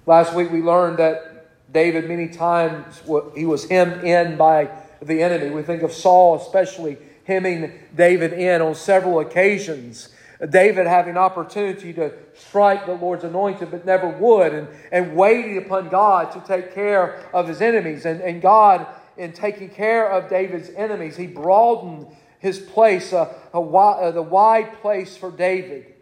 Last 0.06 0.34
week 0.34 0.50
we 0.50 0.62
learned 0.62 0.98
that 0.98 1.48
David, 1.72 2.08
many 2.08 2.28
times, 2.28 3.02
he 3.36 3.44
was 3.44 3.68
hemmed 3.68 4.02
in 4.02 4.36
by 4.36 4.70
the 5.02 5.22
enemy. 5.22 5.50
We 5.50 5.62
think 5.62 5.82
of 5.82 5.92
Saul, 5.92 6.36
especially 6.36 6.98
hemming 7.24 7.72
David 7.94 8.32
in 8.32 8.60
on 8.60 8.74
several 8.74 9.20
occasions. 9.20 10.08
David 10.48 10.86
having 10.86 11.18
opportunity 11.18 11.92
to 11.92 12.12
strike 12.34 12.86
the 12.86 12.94
Lord's 12.94 13.24
anointed, 13.24 13.70
but 13.70 13.84
never 13.84 14.08
would, 14.08 14.54
and, 14.54 14.68
and 14.90 15.14
waiting 15.14 15.58
upon 15.58 15.90
God 15.90 16.32
to 16.32 16.40
take 16.40 16.74
care 16.74 17.22
of 17.34 17.46
his 17.46 17.60
enemies. 17.60 18.06
And, 18.06 18.22
and 18.22 18.40
God, 18.40 18.86
in 19.18 19.32
taking 19.32 19.68
care 19.68 20.10
of 20.10 20.30
David's 20.30 20.70
enemies, 20.70 21.16
he 21.16 21.26
broadened 21.26 22.06
his 22.38 22.58
place, 22.58 23.12
uh, 23.12 23.34
a, 23.52 23.60
uh, 23.60 24.10
the 24.12 24.22
wide 24.22 24.80
place 24.80 25.14
for 25.14 25.30
David. 25.30 25.94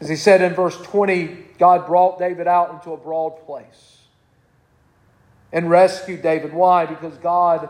As 0.00 0.08
he 0.08 0.16
said 0.16 0.40
in 0.40 0.54
verse 0.54 0.80
20, 0.80 1.26
God 1.58 1.86
brought 1.86 2.18
David 2.18 2.48
out 2.48 2.72
into 2.72 2.92
a 2.92 2.96
broad 2.96 3.44
place 3.44 3.98
and 5.52 5.68
rescued 5.68 6.22
David. 6.22 6.54
Why? 6.54 6.86
Because 6.86 7.18
God 7.18 7.68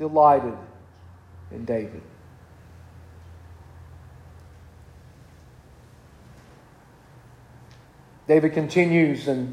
delighted 0.00 0.56
in 1.52 1.66
David. 1.66 2.00
David 8.26 8.54
continues 8.54 9.28
and 9.28 9.52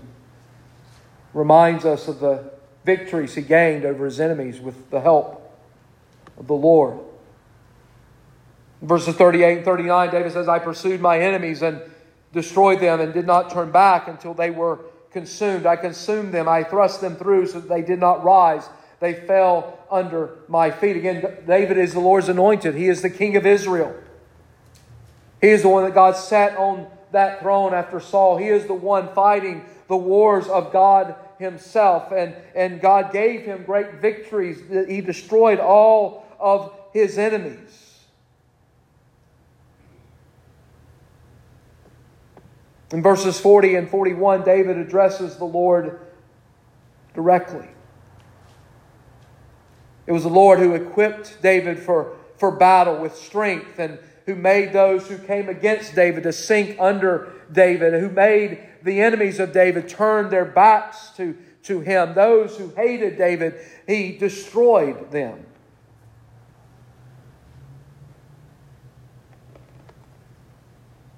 reminds 1.34 1.84
us 1.84 2.08
of 2.08 2.22
the 2.22 2.50
victories 2.86 3.36
he 3.36 3.42
gained 3.42 3.84
over 3.84 4.06
his 4.06 4.22
enemies 4.22 4.62
with 4.62 4.89
the 4.89 5.01
help 5.01 5.54
of 6.38 6.48
the 6.48 6.54
Lord. 6.54 6.98
Verses 8.82 9.16
38 9.16 9.58
and 9.58 9.66
39, 9.66 10.12
David 10.12 10.32
says, 10.32 10.48
I 10.48 10.60
pursued 10.60 11.01
my 11.01 11.20
enemies 11.20 11.62
and 11.62 11.82
destroyed 12.32 12.80
them 12.80 13.01
and 13.01 13.13
did 13.13 13.27
not 13.27 13.51
turn 13.51 13.72
back 13.72 14.08
until 14.08 14.34
they 14.34 14.51
were 14.51 14.80
consumed. 15.12 15.66
I 15.66 15.75
consumed 15.75 16.34
them. 16.34 16.48
I 16.48 16.63
thrust 16.63 17.01
them 17.01 17.18
through 17.18 17.48
so 17.48 17.60
that 17.60 17.68
they 17.68 17.82
did 17.82 18.00
not 18.00 18.24
rise. 18.24 18.70
They 19.01 19.13
fell 19.13 19.76
under 19.89 20.32
my 20.48 20.72
feet. 20.72 20.96
Again, 20.96 21.38
David 21.46 21.77
is 21.77 21.94
the 21.94 22.00
Lord's 22.00 22.29
anointed. 22.29 22.75
He 22.75 22.88
is 22.88 23.01
the 23.01 23.10
king 23.10 23.36
of 23.36 23.46
Israel. 23.46 23.96
He 25.41 25.50
is 25.50 25.62
the 25.62 25.70
one 25.70 25.84
that 25.84 25.94
God 25.94 26.15
sat 26.15 26.58
on 26.58 26.88
that 27.12 27.41
throne 27.41 27.74
after 27.74 28.00
Saul. 28.00 28.38
He 28.38 28.48
is 28.48 28.65
the 28.65 28.74
one 28.74 29.13
fighting 29.13 29.65
the 29.88 29.98
wars 29.98 30.48
of 30.48 30.74
God 30.74 31.15
himself. 31.39 32.12
And, 32.12 32.36
and 32.56 32.82
God 32.82 33.12
gave 33.12 33.41
him 33.41 33.63
great 33.63 33.96
victories. 33.96 34.62
He 34.88 35.01
destroyed 35.01 35.60
all 35.60 36.25
of 36.39 36.74
his 36.94 37.17
enemies. 37.17 37.84
In 42.91 43.01
verses 43.03 43.39
40 43.39 43.75
and 43.75 43.89
41, 43.89 44.44
David 44.44 44.77
addresses 44.77 45.36
the 45.36 45.46
Lord 45.46 46.00
directly. 47.13 47.67
It 50.07 50.13
was 50.13 50.23
the 50.23 50.29
Lord 50.29 50.59
who 50.59 50.73
equipped 50.73 51.41
David 51.41 51.77
for, 51.77 52.15
for 52.37 52.49
battle 52.49 52.97
with 52.97 53.15
strength 53.15 53.77
and 53.77 53.99
who 54.25 54.35
made 54.35 54.73
those 54.73 55.07
who 55.07 55.17
came 55.17 55.49
against 55.49 55.95
David 55.95 56.23
to 56.23 56.33
sink 56.33 56.77
under 56.79 57.33
David, 57.51 57.93
who 58.01 58.09
made 58.09 58.61
the 58.83 59.01
enemies 59.01 59.39
of 59.39 59.51
David 59.51 59.87
turn 59.87 60.29
their 60.29 60.45
backs 60.45 61.11
to, 61.17 61.37
to 61.63 61.81
him. 61.81 62.13
Those 62.13 62.57
who 62.57 62.69
hated 62.69 63.17
David, 63.17 63.55
he 63.85 64.17
destroyed 64.17 65.11
them. 65.11 65.45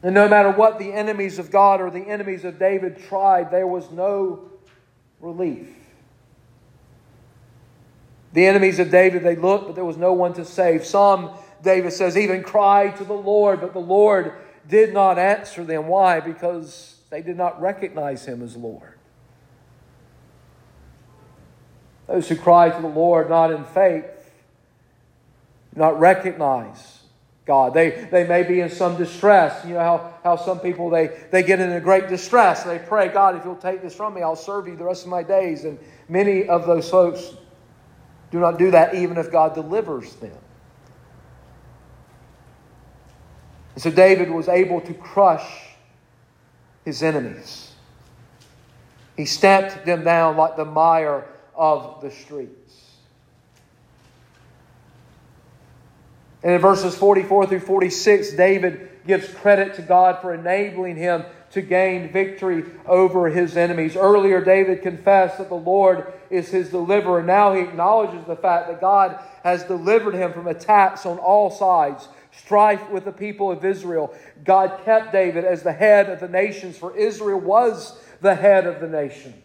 And 0.01 0.15
no 0.15 0.27
matter 0.27 0.49
what 0.49 0.79
the 0.79 0.93
enemies 0.93 1.39
of 1.39 1.51
God 1.51 1.81
or 1.81 1.91
the 1.91 2.07
enemies 2.07 2.45
of 2.45 2.57
David 2.57 3.03
tried, 3.07 3.51
there 3.51 3.67
was 3.67 3.91
no 3.91 4.49
relief. 5.19 5.67
The 8.33 8.45
enemies 8.45 8.79
of 8.79 8.91
David, 8.91 9.23
they 9.23 9.35
looked, 9.35 9.67
but 9.67 9.75
there 9.75 9.85
was 9.85 9.97
no 9.97 10.13
one 10.13 10.33
to 10.33 10.45
save. 10.45 10.85
Some, 10.85 11.31
David 11.63 11.91
says, 11.93 12.17
even 12.17 12.43
cried 12.43 12.97
to 12.97 13.03
the 13.03 13.13
Lord, 13.13 13.61
but 13.61 13.73
the 13.73 13.79
Lord 13.79 14.33
did 14.67 14.93
not 14.93 15.17
answer 15.17 15.63
them. 15.63 15.87
Why? 15.87 16.19
Because 16.19 16.99
they 17.09 17.21
did 17.21 17.37
not 17.37 17.59
recognize 17.59 18.25
him 18.25 18.43
as 18.43 18.55
Lord. 18.55 18.93
Those 22.07 22.29
who 22.29 22.35
cry 22.35 22.69
to 22.69 22.81
the 22.81 22.87
Lord 22.87 23.29
not 23.29 23.51
in 23.51 23.63
faith, 23.65 24.05
not 25.75 25.99
recognize 25.99 26.99
God. 27.45 27.73
They, 27.73 28.07
they 28.11 28.27
may 28.27 28.43
be 28.43 28.61
in 28.61 28.69
some 28.69 28.95
distress. 28.95 29.65
You 29.65 29.73
know 29.73 29.79
how, 29.79 30.13
how 30.23 30.35
some 30.35 30.59
people, 30.59 30.89
they, 30.89 31.07
they 31.31 31.41
get 31.41 31.59
in 31.59 31.71
a 31.71 31.79
great 31.79 32.07
distress. 32.07 32.63
They 32.63 32.79
pray, 32.79 33.09
God, 33.09 33.35
if 33.35 33.45
you'll 33.45 33.55
take 33.55 33.81
this 33.81 33.95
from 33.95 34.13
me, 34.13 34.21
I'll 34.21 34.35
serve 34.35 34.67
you 34.67 34.75
the 34.75 34.83
rest 34.83 35.03
of 35.03 35.09
my 35.09 35.23
days. 35.23 35.65
And 35.65 35.79
many 36.07 36.47
of 36.47 36.67
those 36.67 36.89
folks 36.89 37.33
do 38.31 38.39
not 38.39 38.57
do 38.57 38.71
that 38.71 38.95
even 38.95 39.17
if 39.17 39.31
God 39.31 39.55
delivers 39.55 40.13
them. 40.15 40.37
And 43.75 43.83
so 43.83 43.91
David 43.91 44.29
was 44.29 44.47
able 44.47 44.81
to 44.81 44.93
crush 44.93 45.69
his 46.85 47.01
enemies. 47.01 47.71
He 49.15 49.25
stamped 49.25 49.85
them 49.85 50.03
down 50.03 50.37
like 50.37 50.55
the 50.55 50.65
mire 50.65 51.25
of 51.55 52.01
the 52.01 52.11
streets. 52.11 52.85
And 56.41 56.53
in 56.53 56.61
verses 56.61 56.95
44 56.95 57.47
through 57.47 57.59
46, 57.59 58.31
David 58.33 58.89
gives 59.05 59.27
credit 59.33 59.75
to 59.75 59.81
God 59.81 60.21
for 60.21 60.33
enabling 60.33 60.95
him 60.95 61.25
to 61.51 61.61
gain 61.61 62.11
victory 62.11 62.63
over 62.85 63.29
his 63.29 63.57
enemies. 63.57 63.95
Earlier, 63.95 64.43
David 64.43 64.81
confessed 64.81 65.37
that 65.39 65.49
the 65.49 65.55
Lord 65.55 66.13
is 66.29 66.49
his 66.49 66.69
deliverer. 66.69 67.23
Now 67.23 67.53
he 67.53 67.61
acknowledges 67.61 68.25
the 68.25 68.35
fact 68.35 68.67
that 68.67 68.81
God 68.81 69.19
has 69.43 69.63
delivered 69.63 70.13
him 70.13 70.31
from 70.31 70.47
attacks 70.47 71.05
on 71.05 71.17
all 71.17 71.49
sides, 71.49 72.07
strife 72.31 72.89
with 72.91 73.05
the 73.05 73.11
people 73.11 73.51
of 73.51 73.65
Israel. 73.65 74.13
God 74.43 74.81
kept 74.85 75.11
David 75.11 75.43
as 75.43 75.63
the 75.63 75.73
head 75.73 76.09
of 76.09 76.19
the 76.19 76.27
nations, 76.27 76.77
for 76.77 76.95
Israel 76.95 77.39
was 77.39 77.99
the 78.21 78.35
head 78.35 78.67
of 78.67 78.79
the 78.79 78.87
nations. 78.87 79.35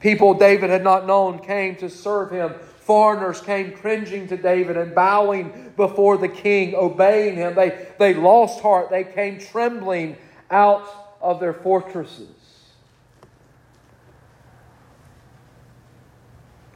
People 0.00 0.34
David 0.34 0.70
had 0.70 0.84
not 0.84 1.06
known 1.06 1.40
came 1.40 1.74
to 1.76 1.90
serve 1.90 2.30
him 2.30 2.54
Foreigners 2.88 3.42
came 3.42 3.72
cringing 3.72 4.28
to 4.28 4.38
David 4.38 4.78
and 4.78 4.94
bowing 4.94 5.74
before 5.76 6.16
the 6.16 6.26
king, 6.26 6.74
obeying 6.74 7.36
him. 7.36 7.54
They, 7.54 7.86
they 7.98 8.14
lost 8.14 8.62
heart. 8.62 8.88
They 8.88 9.04
came 9.04 9.38
trembling 9.38 10.16
out 10.50 10.88
of 11.20 11.38
their 11.38 11.52
fortresses. 11.52 12.30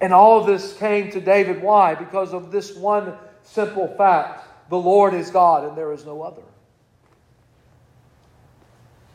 And 0.03 0.13
all 0.13 0.39
of 0.39 0.47
this 0.47 0.77
came 0.77 1.11
to 1.13 1.21
David. 1.23 1.63
Why? 1.63 1.95
Because 1.95 2.35
of 2.35 2.53
this 2.53 2.77
one 2.77 3.15
simple 3.43 3.89
fact 3.97 4.69
the 4.69 4.77
Lord 4.77 5.15
is 5.15 5.31
God 5.31 5.67
and 5.67 5.75
there 5.79 5.95
is 5.95 6.05
no 6.05 6.21
other. 6.21 6.43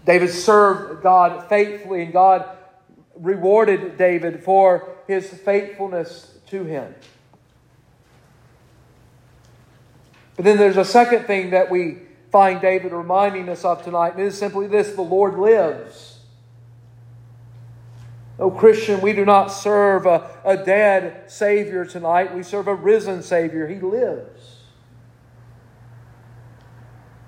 David 0.04 0.32
served 0.32 1.04
God 1.04 1.48
faithfully, 1.48 2.02
and 2.02 2.12
God 2.12 2.58
rewarded 3.16 4.00
David 4.00 4.44
for 4.44 4.96
his 5.06 5.30
faithfulness 5.30 6.37
to 6.48 6.64
him. 6.64 6.94
But 10.36 10.46
then 10.46 10.58
there's 10.58 10.78
a 10.78 10.86
second 10.86 11.26
thing 11.26 11.52
that 11.52 11.72
we 11.72 11.98
find 12.32 12.62
David 12.62 12.92
reminding 12.92 13.50
us 13.50 13.66
of 13.66 13.84
tonight, 13.84 14.14
and 14.14 14.22
it 14.22 14.28
is 14.28 14.38
simply 14.38 14.68
this 14.68 14.94
the 14.94 15.02
Lord 15.02 15.38
lives. 15.38 16.20
Oh, 18.40 18.52
Christian, 18.52 19.02
we 19.02 19.14
do 19.14 19.26
not 19.26 19.48
serve 19.48 20.06
a, 20.06 20.30
a 20.46 20.58
dead 20.58 21.32
Savior 21.32 21.86
tonight. 21.86 22.36
We 22.36 22.44
serve 22.44 22.68
a 22.68 22.76
risen 22.76 23.24
Savior. 23.24 23.68
He 23.68 23.80
lives. 23.80 24.58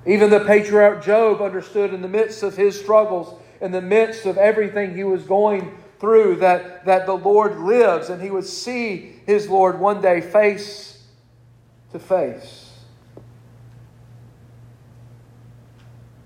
Even 0.05 0.29
the 0.29 0.39
patriarch 0.41 1.03
Job 1.03 1.41
understood 1.41 1.93
in 1.93 2.03
the 2.03 2.07
midst 2.07 2.43
of 2.43 2.55
his 2.55 2.79
struggles, 2.79 3.39
in 3.59 3.71
the 3.71 3.81
midst 3.81 4.27
of 4.27 4.38
everything 4.38 4.95
he 4.95 5.03
was 5.03 5.23
going 5.23 5.77
through 6.00 6.38
that, 6.38 6.86
that 6.86 7.06
the 7.06 7.13
Lord 7.13 7.60
lives 7.60 8.10
and 8.10 8.22
he 8.22 8.32
would 8.32 8.46
see 8.46 9.15
his 9.25 9.50
Lord 9.50 9.79
one 9.79 10.01
day 10.01 10.22
face 10.22 11.03
to 11.91 12.00
face. 12.00 12.72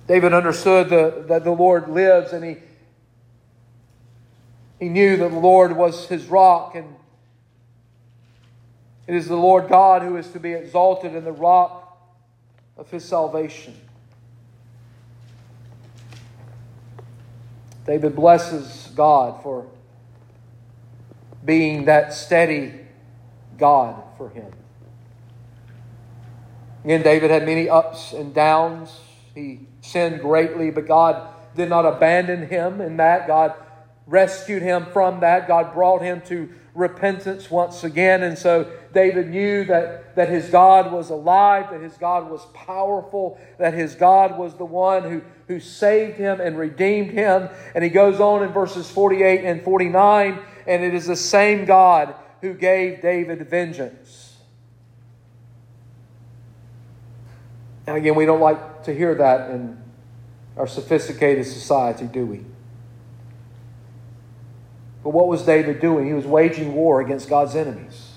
David 0.07 0.33
understood 0.33 0.89
the, 0.89 1.25
that 1.27 1.43
the 1.43 1.51
Lord 1.51 1.87
lives 1.87 2.33
and 2.33 2.43
he, 2.43 2.57
he 4.79 4.89
knew 4.89 5.17
that 5.17 5.29
the 5.29 5.39
Lord 5.39 5.75
was 5.75 6.07
his 6.07 6.25
rock 6.25 6.75
and 6.75 6.95
it 9.07 9.15
is 9.15 9.27
the 9.27 9.35
Lord 9.35 9.67
God 9.69 10.01
who 10.01 10.17
is 10.17 10.29
to 10.31 10.39
be 10.39 10.53
exalted 10.53 11.15
in 11.15 11.23
the 11.23 11.31
rock 11.31 11.97
of 12.77 12.89
his 12.91 13.03
salvation. 13.03 13.75
David 17.85 18.15
blesses 18.15 18.82
God 18.95 19.41
for 19.43 19.67
being 21.43 21.85
that 21.85 22.13
steady 22.13 22.73
God 23.57 24.01
for 24.17 24.29
him. 24.29 24.51
Again, 26.83 27.01
David 27.01 27.31
had 27.31 27.45
many 27.45 27.69
ups 27.69 28.13
and 28.13 28.33
downs. 28.33 28.99
He 29.33 29.61
sinned 29.81 30.21
greatly, 30.21 30.69
but 30.69 30.87
God 30.87 31.29
did 31.55 31.69
not 31.69 31.85
abandon 31.85 32.47
him 32.47 32.81
in 32.81 32.97
that. 32.97 33.27
God 33.27 33.53
rescued 34.07 34.61
him 34.61 34.87
from 34.91 35.21
that. 35.21 35.47
God 35.47 35.73
brought 35.73 36.01
him 36.01 36.21
to 36.27 36.49
repentance 36.75 37.51
once 37.51 37.83
again. 37.83 38.23
And 38.23 38.37
so 38.37 38.71
David 38.93 39.29
knew 39.29 39.63
that, 39.65 40.15
that 40.15 40.29
his 40.29 40.49
God 40.49 40.91
was 40.91 41.09
alive, 41.09 41.69
that 41.71 41.81
his 41.81 41.93
God 41.93 42.29
was 42.29 42.45
powerful, 42.53 43.39
that 43.59 43.73
his 43.73 43.95
God 43.95 44.37
was 44.37 44.55
the 44.55 44.65
one 44.65 45.03
who, 45.03 45.21
who 45.47 45.59
saved 45.59 46.17
him 46.17 46.41
and 46.41 46.57
redeemed 46.57 47.11
him. 47.11 47.49
And 47.75 47.83
he 47.83 47.89
goes 47.89 48.19
on 48.19 48.43
in 48.43 48.49
verses 48.49 48.89
48 48.89 49.45
and 49.45 49.61
49, 49.63 50.39
and 50.67 50.83
it 50.83 50.93
is 50.93 51.07
the 51.07 51.15
same 51.15 51.65
God 51.65 52.15
who 52.41 52.53
gave 52.53 53.01
David 53.01 53.47
vengeance. 53.49 54.37
Now, 57.85 57.95
again, 57.95 58.15
we 58.15 58.25
don't 58.25 58.41
like 58.41 58.83
to 58.83 58.93
hear 58.93 59.13
that 59.15 59.49
in 59.51 59.81
our 60.57 60.67
sophisticated 60.67 61.45
society, 61.45 62.05
do 62.05 62.25
we? 62.25 62.45
But 65.03 65.09
what 65.09 65.27
was 65.27 65.43
David 65.43 65.81
doing? 65.81 66.07
He 66.07 66.13
was 66.13 66.25
waging 66.25 66.73
war 66.73 67.01
against 67.01 67.29
God's 67.29 67.55
enemies. 67.55 68.13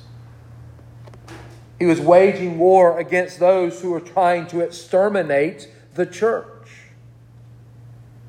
He 1.79 1.85
was 1.85 2.01
waging 2.01 2.59
war 2.59 2.99
against 2.99 3.38
those 3.38 3.83
who 3.83 3.90
were 3.90 4.01
trying 4.01 4.46
to 4.49 4.61
exterminate 4.61 5.68
the 5.94 6.07
church, 6.07 6.68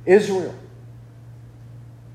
Israel. 0.06 0.56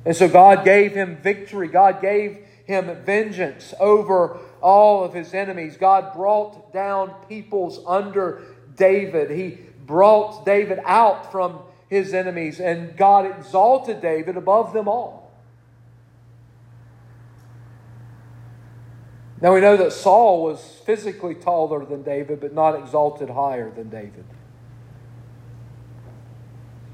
And 0.05 0.17
so 0.17 0.29
God 0.29 0.65
gave 0.65 0.95
him 0.95 1.17
victory. 1.17 1.69
God 1.69 2.03
gave 2.03 2.39
him 2.67 3.03
vengeance 3.05 3.73
over 3.79 4.39
all 4.61 5.05
of 5.05 5.15
his 5.15 5.33
enemies. 5.33 5.77
God 5.77 6.13
brought 6.13 6.73
down 6.73 7.15
peoples 7.29 7.81
under 7.87 8.43
David. 8.77 9.31
He 9.31 9.59
brought 9.87 10.45
David 10.45 10.81
out 10.85 11.31
from 11.31 11.61
his 11.89 12.15
enemies, 12.15 12.59
and 12.59 12.97
God 12.97 13.27
exalted 13.27 14.01
David 14.01 14.37
above 14.37 14.73
them 14.73 14.89
all. 14.89 15.22
Now 19.43 19.53
we 19.53 19.61
know 19.61 19.77
that 19.77 19.93
Saul 19.93 20.45
was 20.45 20.61
physically 20.87 21.35
taller 21.35 21.85
than 21.85 22.05
David, 22.05 22.41
but 22.41 22.55
not 22.55 22.79
exalted 22.79 23.29
higher 23.29 23.73
than 23.73 23.91
David. 23.91 24.25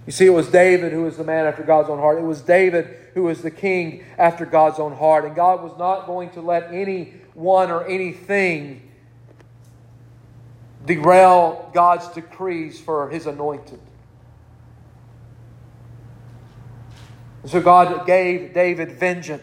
You 0.06 0.12
see, 0.12 0.24
it 0.24 0.30
was 0.30 0.48
David 0.48 0.92
who 0.92 1.02
was 1.02 1.18
the 1.18 1.24
man 1.24 1.44
after 1.44 1.62
God's 1.62 1.90
own 1.90 1.98
heart. 1.98 2.16
It 2.16 2.22
was 2.22 2.40
David 2.40 2.96
who 3.12 3.24
was 3.24 3.42
the 3.42 3.50
king 3.50 4.02
after 4.16 4.46
God's 4.46 4.78
own 4.78 4.96
heart. 4.96 5.26
And 5.26 5.36
God 5.36 5.62
was 5.62 5.78
not 5.78 6.06
going 6.06 6.30
to 6.30 6.40
let 6.40 6.72
anyone 6.72 7.70
or 7.70 7.86
anything 7.86 8.80
derail 10.86 11.70
God's 11.74 12.08
decrees 12.08 12.80
for 12.80 13.10
his 13.10 13.26
anointed. 13.26 13.80
And 17.42 17.50
so 17.50 17.60
God 17.60 18.06
gave 18.06 18.54
David 18.54 18.92
vengeance. 18.92 19.42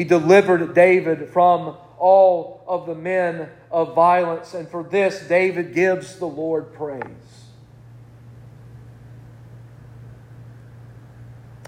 He 0.00 0.04
delivered 0.04 0.74
David 0.74 1.28
from 1.28 1.76
all 1.98 2.64
of 2.66 2.86
the 2.86 2.94
men 2.94 3.50
of 3.70 3.94
violence, 3.94 4.54
and 4.54 4.66
for 4.66 4.82
this, 4.82 5.28
David 5.28 5.74
gives 5.74 6.16
the 6.16 6.24
Lord 6.24 6.72
praise. 6.72 7.04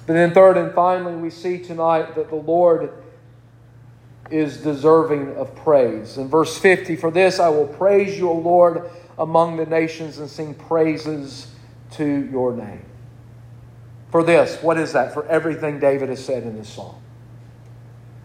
But 0.06 0.14
then, 0.14 0.32
third 0.32 0.56
and 0.56 0.72
finally, 0.72 1.14
we 1.14 1.28
see 1.28 1.58
tonight 1.58 2.14
that 2.14 2.30
the 2.30 2.36
Lord 2.36 2.94
is 4.30 4.56
deserving 4.56 5.36
of 5.36 5.54
praise. 5.54 6.16
In 6.16 6.28
verse 6.28 6.56
50, 6.56 6.96
for 6.96 7.10
this 7.10 7.38
I 7.38 7.50
will 7.50 7.66
praise 7.66 8.16
you, 8.16 8.30
O 8.30 8.38
Lord, 8.38 8.90
among 9.18 9.58
the 9.58 9.66
nations 9.66 10.16
and 10.16 10.30
sing 10.30 10.54
praises 10.54 11.48
to 11.90 12.30
your 12.32 12.54
name. 12.54 12.86
For 14.10 14.24
this, 14.24 14.62
what 14.62 14.78
is 14.78 14.94
that? 14.94 15.12
For 15.12 15.26
everything 15.26 15.78
David 15.78 16.08
has 16.08 16.24
said 16.24 16.44
in 16.44 16.56
this 16.56 16.70
song 16.70 17.02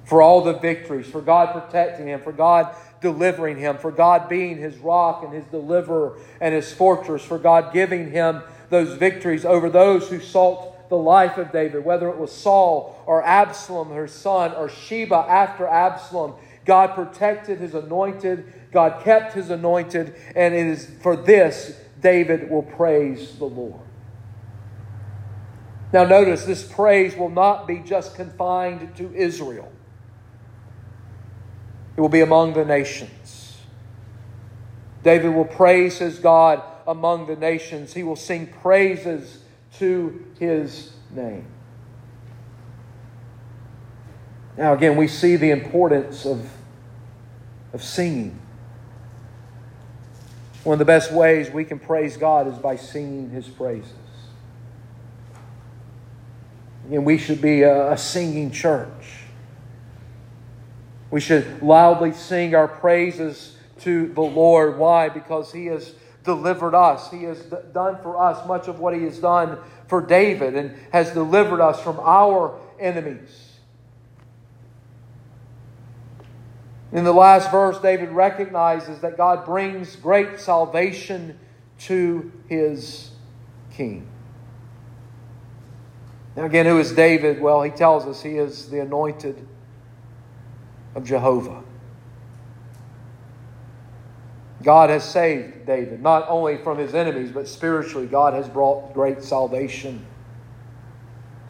for 0.08 0.22
all 0.22 0.42
the 0.42 0.54
victories, 0.54 1.06
for 1.06 1.22
God 1.22 1.54
protecting 1.54 2.08
him, 2.08 2.22
for 2.22 2.32
God 2.32 2.74
delivering 3.02 3.58
him, 3.58 3.78
for 3.78 3.92
God 3.92 4.30
being 4.30 4.58
his 4.58 4.78
rock 4.78 5.24
and 5.24 5.34
his 5.34 5.46
deliverer 5.46 6.18
and 6.42 6.56
his 6.56 6.72
fortress, 6.72 7.24
for 7.24 7.38
God 7.38 7.74
giving 7.74 8.12
him 8.12 8.42
those 8.70 8.94
victories 8.98 9.46
over 9.46 9.70
those 9.70 10.10
who 10.10 10.20
sought 10.20 10.90
the 10.90 10.98
life 10.98 11.38
of 11.38 11.52
David, 11.52 11.84
whether 11.84 12.08
it 12.10 12.18
was 12.18 12.32
Saul 12.32 13.04
or 13.06 13.22
Absalom, 13.24 13.90
her 13.90 14.08
son, 14.08 14.54
or 14.54 14.70
Sheba 14.70 15.26
after 15.28 15.68
Absalom. 15.68 16.36
God 16.64 16.96
protected 16.96 17.60
his 17.60 17.74
anointed, 17.74 18.46
God 18.72 19.04
kept 19.04 19.34
his 19.34 19.50
anointed, 19.50 20.16
and 20.36 20.54
it 20.54 20.68
is 20.68 20.90
for 21.02 21.16
this 21.16 21.78
David 22.02 22.50
will 22.50 22.64
praise 22.64 23.38
the 23.38 23.46
Lord. 23.46 23.82
Now, 25.94 26.04
notice 26.04 26.46
this 26.46 26.64
praise 26.64 27.16
will 27.16 27.30
not 27.30 27.68
be 27.68 27.80
just 27.80 28.16
confined 28.16 28.96
to 28.98 29.14
Israel, 29.14 29.72
it 31.98 32.02
will 32.02 32.10
be 32.10 32.22
among 32.22 32.54
the 32.54 32.64
nations. 32.64 33.58
David 35.04 35.34
will 35.34 35.46
praise 35.46 35.98
his 35.98 36.20
God 36.20 36.62
among 36.86 37.26
the 37.26 37.36
nations, 37.36 37.94
he 37.94 38.04
will 38.04 38.16
sing 38.16 38.48
praises 38.62 39.44
to 39.80 40.26
his 40.40 40.94
name. 41.12 41.46
Now, 44.58 44.74
again, 44.74 44.96
we 44.96 45.08
see 45.08 45.36
the 45.36 45.52
importance 45.52 46.26
of, 46.26 46.50
of 47.74 47.84
singing. 47.84 48.40
One 50.64 50.74
of 50.74 50.80
the 50.80 50.86
best 50.86 51.12
ways 51.12 51.50
we 51.50 51.64
can 51.66 51.78
praise 51.78 52.18
God 52.18 52.48
is 52.48 52.58
by 52.58 52.76
singing 52.76 53.30
his 53.30 53.48
praises. 53.48 53.92
And 56.92 57.06
we 57.06 57.18
should 57.18 57.42
be 57.42 57.64
a, 57.64 57.92
a 57.92 57.98
singing 57.98 58.52
church. 58.52 59.27
We 61.10 61.22
should 61.22 61.62
loudly 61.62 62.12
sing 62.14 62.54
our 62.56 62.68
praises 62.68 63.56
to 63.82 64.08
the 64.08 64.22
Lord. 64.22 64.78
Why? 64.78 65.10
Because 65.10 65.52
he 65.52 65.68
has 65.68 65.94
delivered 66.24 66.76
us. 66.76 67.10
He 67.10 67.24
has 67.24 67.40
done 67.74 68.02
for 68.02 68.22
us 68.22 68.46
much 68.46 68.68
of 68.68 68.80
what 68.80 68.94
he 68.94 69.04
has 69.04 69.20
done 69.20 69.58
for 69.88 70.02
David 70.02 70.56
and 70.56 70.76
has 70.92 71.12
delivered 71.12 71.62
us 71.62 71.82
from 71.82 72.00
our 72.02 72.60
enemies. 72.80 73.54
In 76.92 77.04
the 77.04 77.14
last 77.14 77.52
verse, 77.52 77.80
David 77.80 78.10
recognizes 78.10 79.00
that 79.00 79.18
God 79.18 79.46
brings 79.46 79.96
great 79.96 80.40
salvation 80.40 81.38
to 81.80 82.32
his 82.50 83.12
king. 83.74 84.08
Now, 86.36 86.46
again, 86.46 86.66
who 86.66 86.80
is 86.80 86.92
David? 86.92 87.42
Well, 87.42 87.62
he 87.64 87.72
tells 87.72 88.06
us 88.06 88.22
he 88.22 88.38
is 88.38 88.70
the 88.70 88.80
anointed 88.80 89.48
of 90.98 91.06
Jehovah. 91.06 91.64
God 94.64 94.90
has 94.90 95.08
saved 95.08 95.68
David, 95.68 96.02
not 96.02 96.26
only 96.28 96.58
from 96.58 96.80
his 96.80 96.96
enemies, 96.96 97.32
but 97.32 97.48
spiritually, 97.48 98.08
God 98.08 98.34
has 98.34 98.50
brought 98.50 98.96
great 98.96 99.24
salvation 99.24 100.04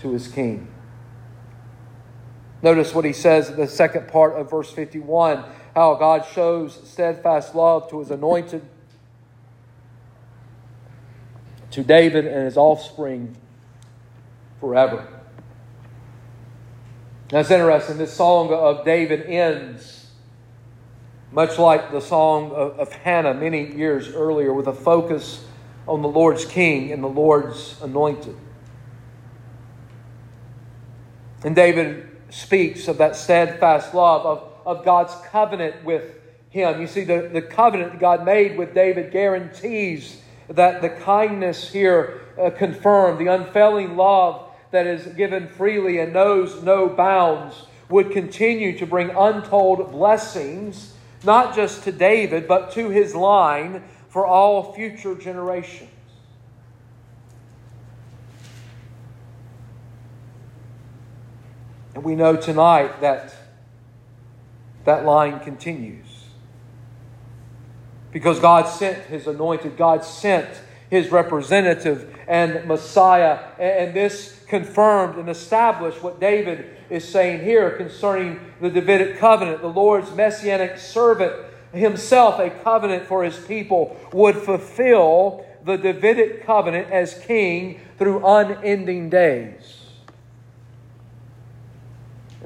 to 0.01 0.11
his 0.11 0.27
king. 0.27 0.67
Notice 2.61 2.93
what 2.93 3.05
he 3.05 3.13
says 3.13 3.49
in 3.49 3.55
the 3.55 3.67
second 3.67 4.09
part 4.09 4.33
of 4.33 4.51
verse 4.51 4.69
51 4.69 5.45
how 5.73 5.95
God 5.95 6.25
shows 6.25 6.77
steadfast 6.89 7.55
love 7.55 7.89
to 7.91 7.99
his 7.99 8.11
anointed, 8.11 8.63
to 11.71 11.83
David 11.83 12.25
and 12.25 12.43
his 12.43 12.57
offspring 12.57 13.37
forever. 14.59 15.16
That's 17.29 17.51
interesting. 17.51 17.97
This 17.97 18.13
song 18.13 18.53
of 18.53 18.85
David 18.85 19.25
ends 19.25 20.07
much 21.31 21.59
like 21.59 21.91
the 21.91 21.99
song 21.99 22.51
of, 22.51 22.79
of 22.79 22.91
Hannah 22.93 23.33
many 23.33 23.75
years 23.75 24.09
earlier 24.09 24.53
with 24.53 24.67
a 24.67 24.73
focus 24.73 25.43
on 25.87 26.01
the 26.01 26.07
Lord's 26.07 26.45
king 26.45 26.91
and 26.91 27.03
the 27.03 27.09
Lord's 27.09 27.75
anointed. 27.81 28.35
And 31.43 31.55
David 31.55 32.09
speaks 32.29 32.87
of 32.87 32.97
that 32.97 33.15
steadfast 33.15 33.93
love, 33.93 34.25
of, 34.25 34.53
of 34.65 34.85
God's 34.85 35.13
covenant 35.29 35.83
with 35.83 36.15
him. 36.49 36.79
You 36.79 36.87
see, 36.87 37.03
the, 37.03 37.29
the 37.31 37.41
covenant 37.41 37.99
God 37.99 38.25
made 38.25 38.57
with 38.57 38.73
David 38.73 39.11
guarantees 39.11 40.21
that 40.49 40.81
the 40.81 40.89
kindness 40.89 41.71
here 41.71 42.21
uh, 42.39 42.49
confirmed, 42.51 43.19
the 43.19 43.27
unfailing 43.27 43.97
love 43.97 44.46
that 44.71 44.87
is 44.87 45.07
given 45.15 45.47
freely 45.47 45.99
and 45.99 46.13
knows 46.13 46.61
no 46.63 46.87
bounds, 46.87 47.65
would 47.89 48.11
continue 48.11 48.77
to 48.77 48.85
bring 48.85 49.09
untold 49.11 49.91
blessings, 49.91 50.93
not 51.23 51.55
just 51.55 51.83
to 51.83 51.91
David, 51.91 52.47
but 52.47 52.71
to 52.71 52.89
his 52.89 53.15
line 53.15 53.83
for 54.09 54.25
all 54.25 54.73
future 54.73 55.15
generations. 55.15 55.89
And 61.97 62.03
we 62.03 62.15
know 62.15 62.35
tonight 62.35 63.01
that 63.01 63.33
that 64.85 65.03
line 65.03 65.39
continues. 65.39 66.05
Because 68.11 68.39
God 68.39 68.67
sent 68.67 69.05
His 69.05 69.27
anointed, 69.27 69.77
God 69.77 70.03
sent 70.03 70.47
His 70.89 71.11
representative 71.11 72.15
and 72.27 72.65
Messiah. 72.65 73.39
And 73.59 73.93
this 73.93 74.36
confirmed 74.47 75.17
and 75.17 75.29
established 75.29 76.01
what 76.01 76.19
David 76.19 76.77
is 76.89 77.07
saying 77.07 77.43
here 77.43 77.71
concerning 77.71 78.39
the 78.61 78.69
Davidic 78.69 79.17
covenant. 79.17 79.61
The 79.61 79.67
Lord's 79.67 80.11
messianic 80.13 80.77
servant 80.77 81.33
himself, 81.73 82.39
a 82.39 82.49
covenant 82.49 83.05
for 83.05 83.23
his 83.23 83.37
people, 83.37 83.97
would 84.13 84.37
fulfill 84.37 85.45
the 85.65 85.77
Davidic 85.77 86.45
covenant 86.45 86.91
as 86.91 87.13
king 87.25 87.81
through 87.97 88.25
unending 88.25 89.09
days 89.09 89.77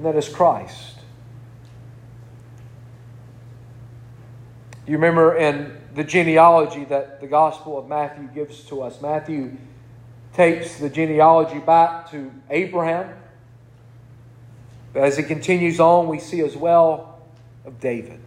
and 0.01 0.05
that 0.07 0.15
is 0.15 0.27
Christ. 0.27 0.97
You 4.87 4.93
remember 4.93 5.35
in 5.35 5.77
the 5.93 6.03
genealogy 6.03 6.85
that 6.85 7.21
the 7.21 7.27
Gospel 7.27 7.77
of 7.77 7.87
Matthew 7.87 8.27
gives 8.33 8.63
to 8.65 8.81
us, 8.81 8.99
Matthew 8.99 9.57
takes 10.33 10.77
the 10.77 10.89
genealogy 10.89 11.59
back 11.59 12.09
to 12.11 12.31
Abraham. 12.49 13.13
But 14.93 15.03
as 15.03 15.17
it 15.17 15.23
continues 15.23 15.79
on, 15.79 16.07
we 16.07 16.19
see 16.19 16.41
as 16.41 16.55
well 16.55 17.21
of 17.65 17.79
David. 17.79 18.19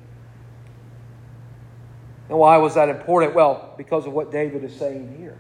And 2.28 2.38
why 2.38 2.56
was 2.56 2.74
that 2.74 2.88
important? 2.88 3.34
Well, 3.34 3.74
because 3.76 4.06
of 4.06 4.12
what 4.12 4.32
David 4.32 4.64
is 4.64 4.74
saying 4.74 5.16
here. 5.18 5.36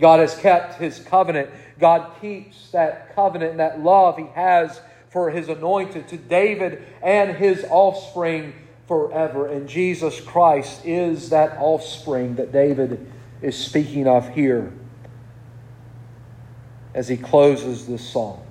God 0.00 0.20
has 0.20 0.34
kept 0.36 0.80
his 0.80 0.98
covenant. 0.98 1.50
God 1.78 2.10
keeps 2.20 2.70
that 2.70 3.14
covenant 3.14 3.52
and 3.52 3.60
that 3.60 3.80
love 3.80 4.16
he 4.16 4.26
has 4.34 4.80
for 5.10 5.30
his 5.30 5.48
anointed 5.48 6.08
to 6.08 6.16
David 6.16 6.82
and 7.02 7.36
his 7.36 7.64
offspring 7.70 8.54
forever. 8.88 9.46
And 9.46 9.68
Jesus 9.68 10.20
Christ 10.20 10.84
is 10.84 11.30
that 11.30 11.58
offspring 11.58 12.36
that 12.36 12.52
David 12.52 13.06
is 13.42 13.56
speaking 13.56 14.06
of 14.06 14.28
here 14.34 14.72
as 16.94 17.08
he 17.08 17.16
closes 17.16 17.86
this 17.86 18.06
song. 18.06 18.44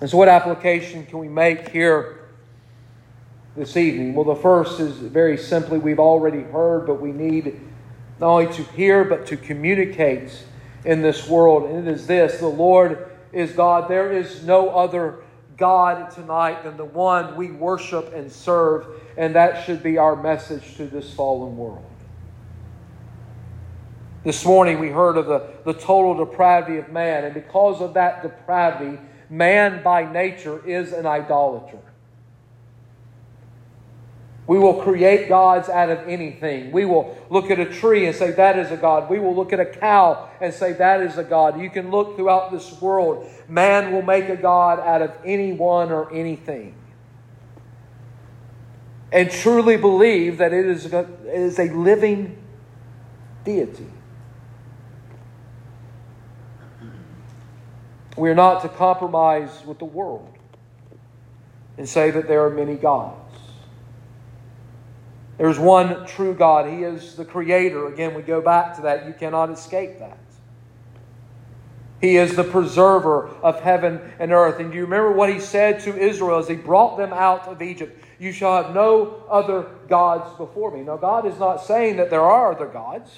And 0.00 0.08
so, 0.08 0.16
what 0.16 0.28
application 0.28 1.06
can 1.06 1.18
we 1.18 1.28
make 1.28 1.70
here 1.70 2.28
this 3.56 3.76
evening? 3.76 4.14
Well, 4.14 4.24
the 4.24 4.36
first 4.36 4.78
is 4.78 4.96
very 4.96 5.36
simply 5.36 5.78
we've 5.78 5.98
already 5.98 6.42
heard, 6.42 6.86
but 6.86 7.00
we 7.00 7.10
need 7.10 7.60
not 8.20 8.28
only 8.28 8.52
to 8.54 8.62
hear, 8.62 9.04
but 9.04 9.26
to 9.26 9.36
communicate 9.36 10.44
in 10.84 11.02
this 11.02 11.28
world. 11.28 11.70
And 11.70 11.88
it 11.88 11.92
is 11.92 12.06
this 12.06 12.38
the 12.38 12.46
Lord 12.46 13.10
is 13.32 13.52
God. 13.52 13.88
There 13.88 14.12
is 14.12 14.44
no 14.44 14.70
other 14.70 15.16
God 15.58 16.10
tonight 16.12 16.62
than 16.62 16.76
the 16.76 16.84
one 16.84 17.36
we 17.36 17.50
worship 17.50 18.14
and 18.14 18.30
serve, 18.30 18.86
and 19.16 19.34
that 19.34 19.66
should 19.66 19.82
be 19.82 19.98
our 19.98 20.14
message 20.14 20.76
to 20.76 20.86
this 20.86 21.12
fallen 21.12 21.56
world. 21.56 21.84
This 24.24 24.44
morning 24.44 24.78
we 24.78 24.88
heard 24.88 25.16
of 25.16 25.26
the, 25.26 25.48
the 25.64 25.72
total 25.72 26.24
depravity 26.24 26.78
of 26.78 26.90
man, 26.90 27.24
and 27.24 27.34
because 27.34 27.80
of 27.80 27.94
that 27.94 28.22
depravity, 28.22 29.00
man 29.28 29.82
by 29.82 30.10
nature 30.10 30.64
is 30.64 30.92
an 30.92 31.06
idolater. 31.06 31.78
We 34.46 34.58
will 34.58 34.80
create 34.80 35.28
gods 35.28 35.68
out 35.68 35.90
of 35.90 36.08
anything. 36.08 36.72
We 36.72 36.86
will 36.86 37.18
look 37.28 37.50
at 37.50 37.58
a 37.58 37.66
tree 37.66 38.06
and 38.06 38.16
say, 38.16 38.30
that 38.30 38.58
is 38.58 38.70
a 38.70 38.78
God. 38.78 39.10
We 39.10 39.18
will 39.18 39.36
look 39.36 39.52
at 39.52 39.60
a 39.60 39.66
cow 39.66 40.30
and 40.40 40.54
say, 40.54 40.72
that 40.72 41.02
is 41.02 41.18
a 41.18 41.24
God. 41.24 41.60
You 41.60 41.68
can 41.68 41.90
look 41.90 42.16
throughout 42.16 42.50
this 42.50 42.80
world. 42.80 43.28
Man 43.48 43.92
will 43.92 44.02
make 44.02 44.28
a 44.28 44.36
God 44.36 44.78
out 44.80 45.00
of 45.00 45.16
anyone 45.24 45.90
or 45.90 46.12
anything. 46.14 46.74
And 49.10 49.30
truly 49.30 49.78
believe 49.78 50.38
that 50.38 50.52
it 50.52 50.66
is 50.66 50.92
a, 50.92 51.00
it 51.00 51.40
is 51.40 51.58
a 51.58 51.70
living 51.70 52.36
deity. 53.44 53.86
We 58.18 58.28
are 58.28 58.34
not 58.34 58.62
to 58.62 58.68
compromise 58.68 59.64
with 59.64 59.78
the 59.78 59.84
world 59.84 60.36
and 61.78 61.88
say 61.88 62.10
that 62.10 62.26
there 62.26 62.44
are 62.44 62.50
many 62.50 62.74
gods. 62.74 63.14
There's 65.38 65.58
one 65.58 66.04
true 66.04 66.34
God. 66.34 66.68
He 66.68 66.82
is 66.82 67.14
the 67.14 67.24
creator. 67.24 67.86
Again, 67.86 68.14
we 68.14 68.22
go 68.22 68.40
back 68.40 68.74
to 68.76 68.82
that. 68.82 69.06
You 69.06 69.14
cannot 69.14 69.50
escape 69.50 70.00
that. 70.00 70.18
He 72.00 72.16
is 72.16 72.36
the 72.36 72.44
preserver 72.44 73.28
of 73.42 73.60
heaven 73.60 74.00
and 74.18 74.32
earth. 74.32 74.60
And 74.60 74.70
do 74.70 74.76
you 74.76 74.84
remember 74.84 75.12
what 75.12 75.32
he 75.32 75.40
said 75.40 75.80
to 75.80 75.96
Israel 75.96 76.38
as 76.38 76.48
he 76.48 76.54
brought 76.54 76.96
them 76.96 77.12
out 77.12 77.48
of 77.48 77.60
Egypt? 77.60 78.04
You 78.20 78.32
shall 78.32 78.62
have 78.62 78.74
no 78.74 79.22
other 79.28 79.66
gods 79.88 80.36
before 80.36 80.70
me. 80.70 80.82
Now, 80.82 80.96
God 80.96 81.26
is 81.26 81.38
not 81.38 81.64
saying 81.64 81.96
that 81.96 82.10
there 82.10 82.22
are 82.22 82.52
other 82.52 82.66
gods. 82.66 83.10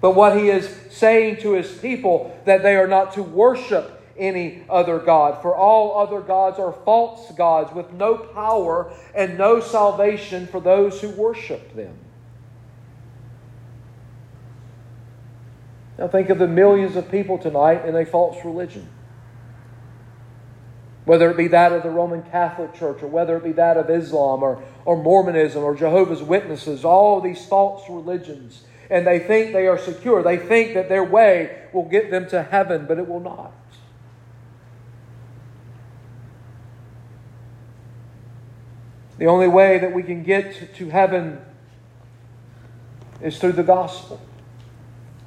But 0.00 0.14
what 0.14 0.36
he 0.36 0.50
is 0.50 0.68
saying 0.90 1.38
to 1.38 1.52
his 1.52 1.72
people 1.78 2.38
that 2.44 2.62
they 2.62 2.76
are 2.76 2.86
not 2.86 3.14
to 3.14 3.22
worship 3.22 4.02
any 4.18 4.64
other 4.68 4.98
God. 4.98 5.40
For 5.40 5.56
all 5.56 5.98
other 5.98 6.20
gods 6.20 6.58
are 6.58 6.72
false 6.84 7.32
gods 7.32 7.74
with 7.74 7.90
no 7.92 8.16
power 8.16 8.92
and 9.14 9.38
no 9.38 9.60
salvation 9.60 10.46
for 10.46 10.60
those 10.60 11.00
who 11.00 11.08
worship 11.10 11.74
them. 11.74 11.96
Now 15.98 16.08
think 16.08 16.28
of 16.28 16.38
the 16.38 16.48
millions 16.48 16.96
of 16.96 17.10
people 17.10 17.38
tonight 17.38 17.86
in 17.86 17.94
a 17.94 18.04
false 18.04 18.44
religion. 18.44 18.88
Whether 21.04 21.30
it 21.30 21.36
be 21.36 21.48
that 21.48 21.72
of 21.72 21.82
the 21.82 21.90
Roman 21.90 22.22
Catholic 22.22 22.74
Church 22.74 23.02
or 23.02 23.08
whether 23.08 23.36
it 23.36 23.44
be 23.44 23.52
that 23.52 23.76
of 23.76 23.90
Islam 23.90 24.42
or, 24.42 24.62
or 24.84 25.00
Mormonism 25.00 25.62
or 25.62 25.74
Jehovah's 25.74 26.22
Witnesses, 26.22 26.84
all 26.84 27.20
these 27.20 27.44
false 27.46 27.88
religions. 27.88 28.64
And 28.90 29.06
they 29.06 29.18
think 29.18 29.52
they 29.52 29.66
are 29.66 29.78
secure. 29.78 30.22
They 30.22 30.38
think 30.38 30.74
that 30.74 30.88
their 30.88 31.04
way 31.04 31.68
will 31.72 31.88
get 31.88 32.10
them 32.10 32.28
to 32.30 32.42
heaven, 32.42 32.86
but 32.86 32.98
it 32.98 33.06
will 33.06 33.20
not. 33.20 33.52
The 39.18 39.26
only 39.26 39.48
way 39.48 39.78
that 39.78 39.92
we 39.92 40.02
can 40.02 40.22
get 40.22 40.74
to 40.76 40.88
heaven 40.88 41.40
is 43.22 43.38
through 43.38 43.52
the 43.52 43.62
gospel. 43.62 44.20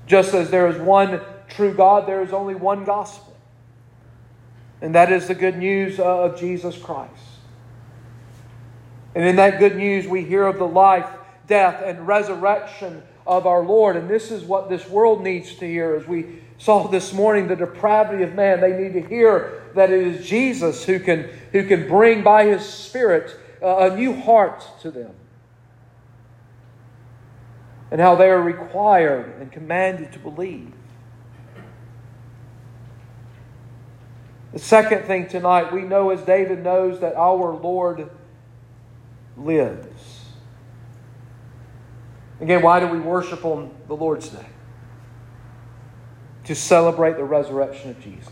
Just 0.07 0.33
as 0.33 0.49
there 0.49 0.67
is 0.67 0.77
one 0.77 1.21
true 1.49 1.73
God, 1.73 2.07
there 2.07 2.21
is 2.21 2.33
only 2.33 2.55
one 2.55 2.85
gospel. 2.85 3.35
And 4.81 4.95
that 4.95 5.11
is 5.11 5.27
the 5.27 5.35
good 5.35 5.57
news 5.57 5.99
uh, 5.99 6.03
of 6.03 6.39
Jesus 6.39 6.77
Christ. 6.77 7.13
And 9.15 9.25
in 9.25 9.35
that 9.35 9.59
good 9.59 9.75
news, 9.75 10.07
we 10.07 10.23
hear 10.23 10.45
of 10.45 10.57
the 10.57 10.67
life, 10.67 11.09
death, 11.47 11.81
and 11.83 12.07
resurrection 12.07 13.03
of 13.25 13.45
our 13.45 13.63
Lord. 13.63 13.95
And 13.95 14.09
this 14.09 14.31
is 14.31 14.43
what 14.43 14.69
this 14.69 14.87
world 14.87 15.23
needs 15.23 15.55
to 15.55 15.67
hear. 15.67 15.95
As 15.95 16.07
we 16.07 16.39
saw 16.57 16.87
this 16.87 17.13
morning, 17.13 17.47
the 17.47 17.55
depravity 17.55 18.23
of 18.23 18.35
man, 18.35 18.61
they 18.61 18.79
need 18.79 18.93
to 18.93 19.07
hear 19.07 19.63
that 19.75 19.91
it 19.91 20.07
is 20.07 20.25
Jesus 20.25 20.85
who 20.85 20.99
can, 20.99 21.29
who 21.51 21.65
can 21.65 21.87
bring 21.87 22.23
by 22.23 22.45
his 22.45 22.63
Spirit 22.63 23.35
uh, 23.61 23.89
a 23.91 23.95
new 23.95 24.13
heart 24.13 24.63
to 24.81 24.91
them 24.91 25.13
and 27.91 28.01
how 28.01 28.15
they 28.15 28.29
are 28.29 28.41
required 28.41 29.39
and 29.39 29.51
commanded 29.51 30.11
to 30.13 30.19
believe. 30.19 30.71
The 34.53 34.59
second 34.59 35.03
thing 35.03 35.27
tonight, 35.27 35.71
we 35.71 35.81
know 35.81 36.09
as 36.09 36.21
David 36.21 36.63
knows 36.63 36.99
that 37.01 37.15
our 37.15 37.53
Lord 37.53 38.09
lives. 39.35 40.25
Again, 42.39 42.61
why 42.61 42.79
do 42.79 42.87
we 42.87 42.99
worship 42.99 43.45
on 43.45 43.71
the 43.87 43.95
Lord's 43.95 44.29
Day? 44.29 44.45
To 46.45 46.55
celebrate 46.55 47.17
the 47.17 47.23
resurrection 47.23 47.91
of 47.91 47.99
Jesus. 48.01 48.31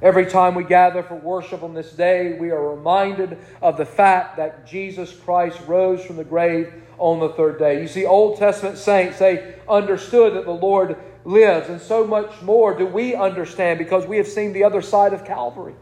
Every 0.00 0.26
time 0.26 0.54
we 0.54 0.62
gather 0.62 1.02
for 1.02 1.16
worship 1.16 1.62
on 1.64 1.74
this 1.74 1.92
day, 1.92 2.38
we 2.38 2.50
are 2.50 2.74
reminded 2.74 3.38
of 3.60 3.76
the 3.76 3.84
fact 3.84 4.36
that 4.36 4.66
Jesus 4.66 5.12
Christ 5.12 5.58
rose 5.66 6.04
from 6.04 6.16
the 6.16 6.24
grave 6.24 6.72
on 6.98 7.20
the 7.20 7.30
third 7.30 7.58
day. 7.58 7.80
You 7.80 7.88
see, 7.88 8.04
Old 8.04 8.38
Testament 8.38 8.78
saints, 8.78 9.18
they 9.18 9.54
understood 9.68 10.34
that 10.34 10.44
the 10.44 10.50
Lord 10.50 10.96
lives, 11.24 11.68
and 11.68 11.80
so 11.80 12.06
much 12.06 12.42
more 12.42 12.76
do 12.76 12.86
we 12.86 13.14
understand 13.14 13.78
because 13.78 14.06
we 14.06 14.16
have 14.16 14.28
seen 14.28 14.52
the 14.52 14.64
other 14.64 14.82
side 14.82 15.12
of 15.12 15.24
Calvary. 15.24 15.74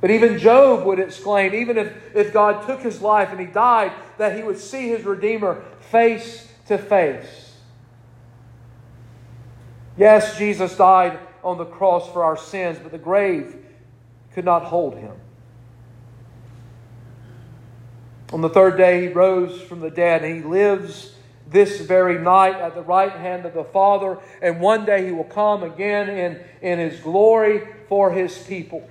But 0.00 0.10
even 0.10 0.38
Job 0.38 0.84
would 0.86 0.98
exclaim, 0.98 1.54
even 1.54 1.78
if, 1.78 1.92
if 2.14 2.32
God 2.32 2.66
took 2.66 2.80
his 2.80 3.00
life 3.00 3.30
and 3.30 3.40
he 3.40 3.46
died, 3.46 3.92
that 4.18 4.36
he 4.36 4.42
would 4.42 4.58
see 4.58 4.88
his 4.88 5.04
Redeemer 5.04 5.64
face 5.80 6.48
to 6.66 6.78
face. 6.78 7.54
Yes, 9.96 10.36
Jesus 10.36 10.76
died 10.76 11.18
on 11.42 11.58
the 11.58 11.64
cross 11.64 12.12
for 12.12 12.22
our 12.22 12.36
sins, 12.36 12.78
but 12.82 12.92
the 12.92 12.98
grave 12.98 13.56
could 14.32 14.44
not 14.44 14.64
hold 14.64 14.96
him. 14.96 15.16
On 18.32 18.40
the 18.40 18.48
third 18.48 18.76
day, 18.76 19.02
he 19.02 19.08
rose 19.08 19.60
from 19.60 19.80
the 19.80 19.90
dead, 19.90 20.24
and 20.24 20.36
he 20.36 20.42
lives 20.42 21.14
this 21.48 21.80
very 21.80 22.18
night 22.18 22.56
at 22.56 22.74
the 22.74 22.82
right 22.82 23.12
hand 23.12 23.46
of 23.46 23.54
the 23.54 23.64
Father, 23.64 24.18
and 24.42 24.60
one 24.60 24.84
day 24.84 25.06
he 25.06 25.12
will 25.12 25.24
come 25.24 25.62
again 25.62 26.08
in, 26.08 26.40
in 26.60 26.78
his 26.78 26.98
glory 27.00 27.62
for 27.88 28.10
his 28.10 28.36
people. 28.36 28.88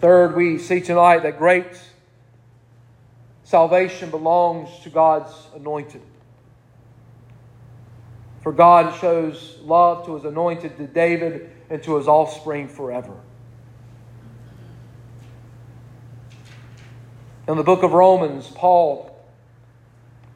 Third, 0.00 0.36
we 0.36 0.58
see 0.58 0.80
tonight 0.80 1.22
that 1.22 1.38
great 1.38 1.66
Salvation 3.44 4.10
belongs 4.10 4.68
to 4.82 4.90
God's 4.90 5.32
anointed. 5.54 6.00
For 8.42 8.52
God 8.52 8.98
shows 8.98 9.58
love 9.62 10.06
to 10.06 10.14
his 10.16 10.24
anointed, 10.24 10.76
to 10.78 10.86
David, 10.86 11.50
and 11.70 11.82
to 11.82 11.96
his 11.96 12.08
offspring 12.08 12.68
forever. 12.68 13.14
In 17.46 17.56
the 17.56 17.62
book 17.62 17.82
of 17.82 17.92
Romans, 17.92 18.48
Paul 18.48 19.14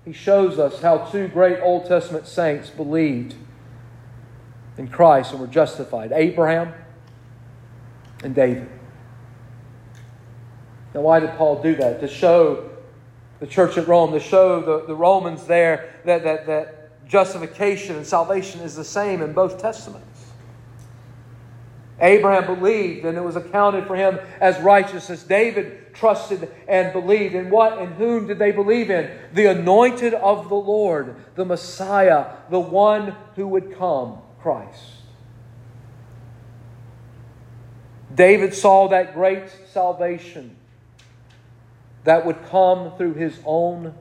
he 0.09 0.15
shows 0.15 0.59
us 0.59 0.81
how 0.81 0.99
two 0.99 1.29
great 1.29 1.61
Old 1.61 1.85
Testament 1.85 2.27
saints 2.27 2.71
believed 2.71 3.35
in 4.79 4.89
Christ 4.89 5.33
and 5.33 5.41
were 5.41 5.47
justified 5.47 6.13
Abraham 6.13 6.73
and 8.25 8.35
David. 8.35 8.71
Now, 10.95 11.03
why 11.03 11.21
did 11.21 11.29
Paul 11.33 11.63
do 11.63 11.77
that? 11.77 12.01
To 12.01 12.09
show 12.09 12.71
the 13.41 13.47
church 13.47 13.77
at 13.77 13.87
Rome 13.87 14.13
to 14.13 14.21
show 14.21 14.63
the, 14.63 14.87
the 14.87 14.95
Romans 14.95 15.47
there 15.47 16.01
that, 16.07 16.25
that, 16.25 16.47
that 16.47 17.07
justification 17.07 17.97
and 17.97 18.07
salvation 18.07 18.63
is 18.63 18.75
the 18.75 18.85
same 18.85 19.21
in 19.21 19.35
both 19.35 19.61
testaments. 19.61 20.08
Abraham 22.01 22.47
believed, 22.47 23.05
and 23.05 23.19
it 23.19 23.25
was 23.25 23.37
accounted 23.37 23.87
for 23.87 23.97
him 23.97 24.19
as 24.41 24.59
righteousness. 24.61 25.25
David 25.25 25.95
trusted 25.95 26.51
and 26.69 26.93
believed. 26.93 27.35
In 27.35 27.51
what 27.51 27.79
and 27.79 27.95
whom 27.95 28.29
did 28.29 28.39
they 28.39 28.53
believe 28.53 28.91
in? 28.91 29.11
The 29.33 29.47
anointed 29.47 30.15
of 30.15 30.49
the 30.49 30.55
Lord, 30.55 31.17
the 31.35 31.45
Messiah, 31.45 32.27
the 32.51 32.61
one 32.61 33.17
who 33.35 33.49
would 33.49 33.77
come, 33.77 34.19
Christ. 34.41 34.93
David 38.15 38.55
saw 38.55 38.89
that 38.89 39.15
great 39.15 39.51
salvation 39.73 40.57
that 42.05 42.25
would 42.25 42.45
come 42.49 42.97
through 42.97 43.15
his 43.15 43.39
own 43.45 43.95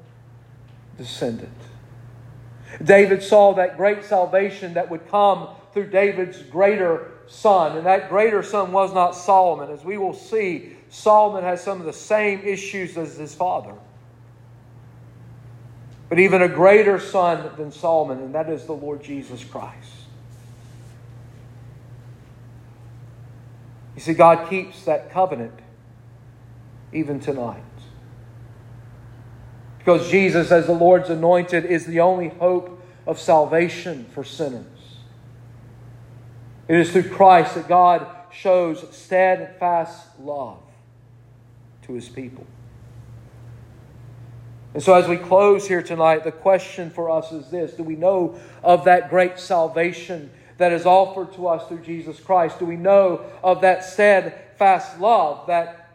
descendant. 0.98 1.52
David 2.84 3.24
saw 3.24 3.54
that 3.56 3.76
great 3.76 4.04
salvation 4.04 4.76
that 4.76 4.90
would 4.90 5.10
come 5.10 5.50
through 5.74 5.90
David's 5.90 6.42
greater 6.44 7.12
son. 7.28 7.78
And 7.78 7.86
that 7.86 8.10
greater 8.10 8.44
son 8.44 8.72
was 8.72 8.94
not 8.94 9.16
Solomon. 9.16 9.70
As 9.70 9.84
we 9.84 9.98
will 9.98 10.14
see, 10.14 10.74
Solomon 10.90 11.44
has 11.44 11.62
some 11.62 11.80
of 11.80 11.86
the 11.86 11.94
same 11.94 12.42
issues 12.42 12.98
as 12.98 13.18
his 13.18 13.36
father. 13.36 13.74
But 16.10 16.20
even 16.20 16.42
a 16.42 16.48
greater 16.48 17.00
son 17.00 17.50
than 17.58 17.72
Solomon, 17.72 18.20
and 18.20 18.34
that 18.36 18.50
is 18.50 18.66
the 18.66 18.74
Lord 18.74 19.04
Jesus 19.04 19.44
Christ. 19.44 19.92
You 23.96 24.02
see, 24.02 24.14
God 24.14 24.50
keeps 24.50 24.86
that 24.86 25.12
covenant 25.12 25.60
even 26.94 27.20
tonight. 27.20 27.64
Because 29.80 30.10
Jesus, 30.10 30.52
as 30.52 30.68
the 30.68 30.74
Lord's 30.74 31.10
anointed, 31.10 31.66
is 31.66 31.86
the 31.86 32.00
only 32.00 32.30
hope 32.30 32.82
of 33.06 33.20
salvation 33.20 34.06
for 34.14 34.24
sinners. 34.24 34.77
It 36.68 36.76
is 36.76 36.92
through 36.92 37.10
Christ 37.10 37.56
that 37.56 37.68
God 37.68 38.08
shows 38.32 38.86
steadfast 38.96 40.08
love 40.20 40.60
to 41.84 41.94
his 41.94 42.10
people. 42.10 42.46
And 44.74 44.84
so, 44.84 44.94
as 44.94 45.08
we 45.08 45.18
close 45.18 45.68
here 45.68 45.82
tonight, 45.82 46.24
the 46.24 46.32
question 46.32 46.90
for 46.90 47.10
us 47.10 47.32
is 47.32 47.50
this 47.50 47.74
Do 47.74 47.84
we 47.84 47.96
know 47.96 48.40
of 48.64 48.86
that 48.86 49.10
great 49.10 49.40
salvation 49.40 50.30
that 50.58 50.74
is 50.74 50.86
offered 50.86 51.34
to 51.34 51.48
us 51.48 51.68
through 51.68 51.82
Jesus 51.82 52.20
Christ? 52.20 52.60
Do 52.60 52.66
we 52.66 52.76
know 52.76 53.26
of 53.44 53.62
that 53.62 53.84
steadfast 53.84 55.00
love 55.00 55.48
that 55.48 55.88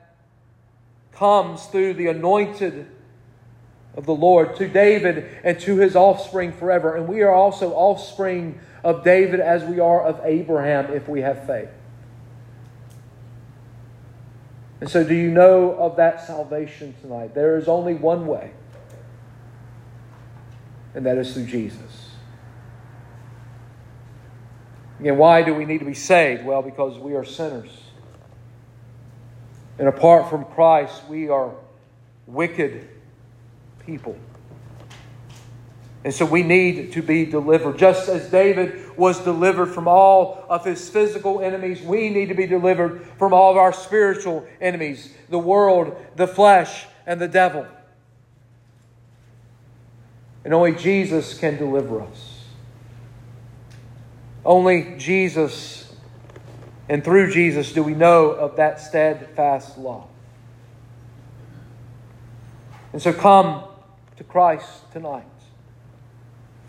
comes 1.12 1.66
through 1.66 1.94
the 1.94 2.08
anointed 2.08 2.86
of 3.94 4.06
the 4.06 4.14
Lord 4.14 4.56
to 4.56 4.68
David 4.68 5.28
and 5.44 5.58
to 5.60 5.76
his 5.76 5.94
offspring 5.94 6.52
forever. 6.52 6.96
And 6.96 7.06
we 7.06 7.22
are 7.22 7.32
also 7.32 7.72
offspring 7.72 8.58
of 8.84 9.04
David 9.04 9.40
as 9.40 9.64
we 9.64 9.80
are 9.80 10.02
of 10.02 10.20
Abraham 10.24 10.92
if 10.92 11.08
we 11.08 11.20
have 11.20 11.46
faith. 11.46 11.68
And 14.80 14.90
so, 14.90 15.04
do 15.04 15.14
you 15.14 15.30
know 15.30 15.76
of 15.76 15.96
that 15.96 16.26
salvation 16.26 16.94
tonight? 17.00 17.34
There 17.34 17.56
is 17.56 17.68
only 17.68 17.94
one 17.94 18.26
way, 18.26 18.50
and 20.94 21.06
that 21.06 21.18
is 21.18 21.32
through 21.34 21.46
Jesus. 21.46 22.10
Again, 24.98 25.18
why 25.18 25.42
do 25.42 25.54
we 25.54 25.64
need 25.64 25.78
to 25.78 25.84
be 25.84 25.94
saved? 25.94 26.44
Well, 26.44 26.62
because 26.62 26.98
we 26.98 27.14
are 27.14 27.24
sinners. 27.24 27.70
And 29.78 29.88
apart 29.88 30.28
from 30.28 30.44
Christ, 30.44 31.02
we 31.08 31.28
are 31.28 31.52
wicked 32.26 32.88
people. 33.86 34.16
And 36.04 36.12
so 36.12 36.24
we 36.24 36.42
need 36.42 36.92
to 36.92 37.02
be 37.02 37.24
delivered. 37.24 37.78
Just 37.78 38.08
as 38.08 38.28
David 38.28 38.96
was 38.96 39.20
delivered 39.20 39.66
from 39.66 39.86
all 39.86 40.44
of 40.48 40.64
his 40.64 40.88
physical 40.88 41.40
enemies, 41.40 41.80
we 41.80 42.10
need 42.10 42.28
to 42.28 42.34
be 42.34 42.46
delivered 42.46 43.06
from 43.18 43.32
all 43.32 43.52
of 43.52 43.56
our 43.56 43.72
spiritual 43.72 44.46
enemies 44.60 45.14
the 45.30 45.38
world, 45.38 45.96
the 46.16 46.26
flesh, 46.26 46.86
and 47.06 47.20
the 47.20 47.28
devil. 47.28 47.66
And 50.44 50.52
only 50.52 50.72
Jesus 50.72 51.38
can 51.38 51.56
deliver 51.56 52.02
us. 52.02 52.46
Only 54.44 54.96
Jesus, 54.98 55.94
and 56.88 57.04
through 57.04 57.30
Jesus, 57.30 57.72
do 57.72 57.84
we 57.84 57.94
know 57.94 58.30
of 58.30 58.56
that 58.56 58.80
steadfast 58.80 59.78
love. 59.78 60.08
And 62.92 63.00
so 63.00 63.12
come 63.12 63.62
to 64.16 64.24
Christ 64.24 64.90
tonight. 64.92 65.26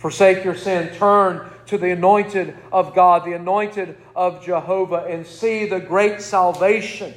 Forsake 0.04 0.44
your 0.44 0.54
sin. 0.54 0.94
Turn 0.98 1.50
to 1.68 1.78
the 1.78 1.92
anointed 1.92 2.58
of 2.74 2.94
God, 2.94 3.24
the 3.24 3.32
anointed 3.32 3.96
of 4.14 4.44
Jehovah, 4.44 5.06
and 5.10 5.26
see 5.26 5.66
the 5.66 5.80
great 5.80 6.22
salvation 6.22 7.14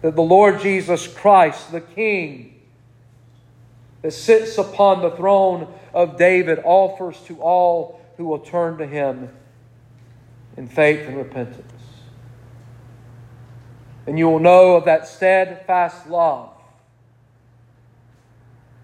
that 0.00 0.16
the 0.16 0.22
Lord 0.22 0.62
Jesus 0.62 1.06
Christ, 1.06 1.72
the 1.72 1.82
King, 1.82 2.58
that 4.00 4.12
sits 4.12 4.56
upon 4.56 5.02
the 5.02 5.10
throne 5.10 5.70
of 5.92 6.16
David, 6.16 6.58
offers 6.64 7.20
to 7.26 7.38
all 7.42 8.00
who 8.16 8.24
will 8.24 8.38
turn 8.38 8.78
to 8.78 8.86
him 8.86 9.28
in 10.56 10.68
faith 10.68 11.06
and 11.06 11.18
repentance. 11.18 11.82
And 14.06 14.18
you 14.18 14.26
will 14.26 14.40
know 14.40 14.76
of 14.76 14.86
that 14.86 15.06
steadfast 15.06 16.08
love 16.08 16.50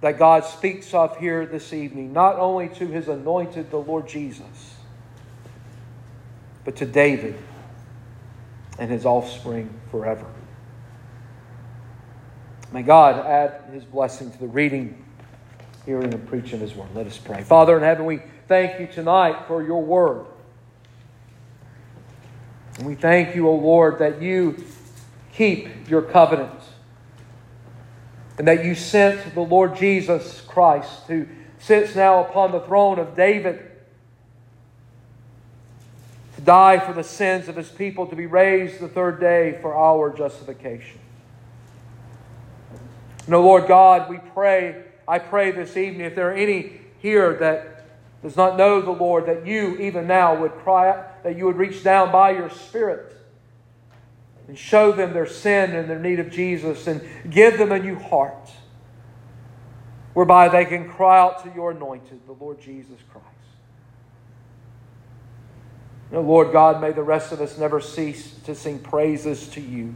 that 0.01 0.19
God 0.19 0.45
speaks 0.45 0.93
of 0.93 1.17
here 1.17 1.47
this 1.47 1.73
evening, 1.73 2.13
not 2.13 2.37
only 2.37 2.69
to 2.71 2.87
his 2.87 3.09
anointed, 3.09 3.71
the 3.71 3.79
Lord 3.79 4.07
Jesus, 4.07 4.75
but 6.65 6.77
to 6.77 6.87
David 6.87 7.39
and 8.79 8.91
his 8.91 9.07
offspring 9.07 9.73
forever. 9.91 10.27
May 12.73 12.83
God 12.83 13.25
add 13.25 13.73
his 13.73 13.85
blessing 13.85 14.31
to 14.31 14.39
the 14.39 14.49
reading, 14.49 15.03
hearing, 15.87 16.13
and 16.13 16.27
preaching 16.29 16.55
of 16.55 16.61
his 16.61 16.75
word. 16.75 16.89
Let 16.95 17.07
us 17.07 17.17
pray. 17.17 17.43
Father 17.43 17.77
in 17.77 17.83
heaven, 17.83 18.05
we 18.05 18.21
thank 18.49 18.81
you 18.81 18.87
tonight 18.87 19.47
for 19.47 19.63
your 19.63 19.83
word. 19.83 20.27
And 22.77 22.87
we 22.87 22.97
thank 22.97 23.35
you, 23.35 23.49
O 23.49 23.55
Lord, 23.55 24.01
that 24.01 24.21
you 24.21 24.63
keep 25.33 25.89
your 25.89 26.03
covenant 26.03 26.61
and 28.38 28.46
that 28.49 28.64
you 28.64 28.75
sent 28.75 29.35
the 29.35 29.40
Lord 29.40 29.77
Jesus 29.77 30.42
Christ, 30.42 31.05
who 31.07 31.27
sits 31.59 31.94
now 31.94 32.20
upon 32.20 32.53
the 32.53 32.61
throne 32.61 32.99
of 32.99 33.16
David, 33.16 33.70
to 36.37 36.42
die 36.42 36.79
for 36.79 36.92
the 36.92 37.05
sins 37.05 37.49
of 37.49 37.57
his 37.57 37.70
people, 37.70 38.07
to 38.07 38.16
be 38.16 38.27
raised 38.27 38.79
the 38.81 38.88
third 38.88 39.20
day 39.20 39.59
for 39.62 39.75
our 39.75 40.14
justification. 40.14 41.01
No, 43.27 43.42
Lord 43.42 43.66
God, 43.66 44.11
we 44.11 44.18
pray, 44.18 44.85
I 45.09 45.18
pray 45.18 45.51
this 45.51 45.77
evening, 45.77 46.03
if 46.03 46.14
there 46.14 46.31
are 46.31 46.35
any 46.35 46.72
here 46.99 47.35
that 47.35 47.87
does 48.22 48.37
not 48.37 48.57
know 48.59 48.83
the 48.83 48.90
Lord, 48.90 49.27
that 49.27 49.46
you 49.46 49.77
even 49.79 50.07
now 50.07 50.38
would 50.38 50.53
cry 50.59 50.90
out, 50.90 51.22
that 51.25 51.37
you 51.37 51.46
would 51.46 51.57
reach 51.57 51.83
down 51.83 52.12
by 52.12 52.33
your 52.33 52.51
Spirit 52.51 53.16
and 54.49 54.57
show 54.57 54.93
them 54.93 55.13
their 55.13 55.27
sin 55.27 55.75
and 55.75 55.89
their 55.89 55.99
need 55.99 56.21
of 56.21 56.31
Jesus 56.31 56.87
and 56.87 57.03
give 57.29 57.59
them 57.59 57.73
a 57.73 57.79
new 57.79 57.99
heart 57.99 58.51
whereby 60.15 60.49
they 60.49 60.65
can 60.65 60.89
cry 60.89 61.19
out 61.19 61.43
to 61.45 61.53
your 61.55 61.73
anointed, 61.73 62.21
the 62.27 62.33
Lord 62.33 62.61
Jesus 62.61 62.99
Christ. 63.13 63.27
No, 66.11 66.21
Lord 66.21 66.53
God, 66.53 66.81
may 66.81 66.93
the 66.93 67.03
rest 67.03 67.33
of 67.33 67.41
us 67.41 67.59
never 67.59 67.81
cease 67.81 68.35
to 68.45 68.55
sing 68.55 68.79
praises 68.79 69.49
to 69.49 69.61
you 69.61 69.95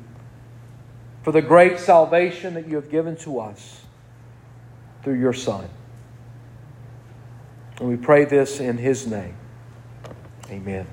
for 1.23 1.33
the 1.33 1.43
great 1.43 1.79
salvation 1.79 2.55
that 2.55 2.67
you 2.67 2.77
have 2.77 2.91
given 2.91 3.17
to 3.19 3.41
us 3.41 3.83
through 5.03 5.19
your 5.19 5.33
Son. 5.33 5.69
And 7.79 7.89
we 7.89 7.97
pray 7.97 8.25
this 8.25 8.61
in 8.61 8.77
his 8.77 9.07
name. 9.07 9.37
Amen. 10.51 10.87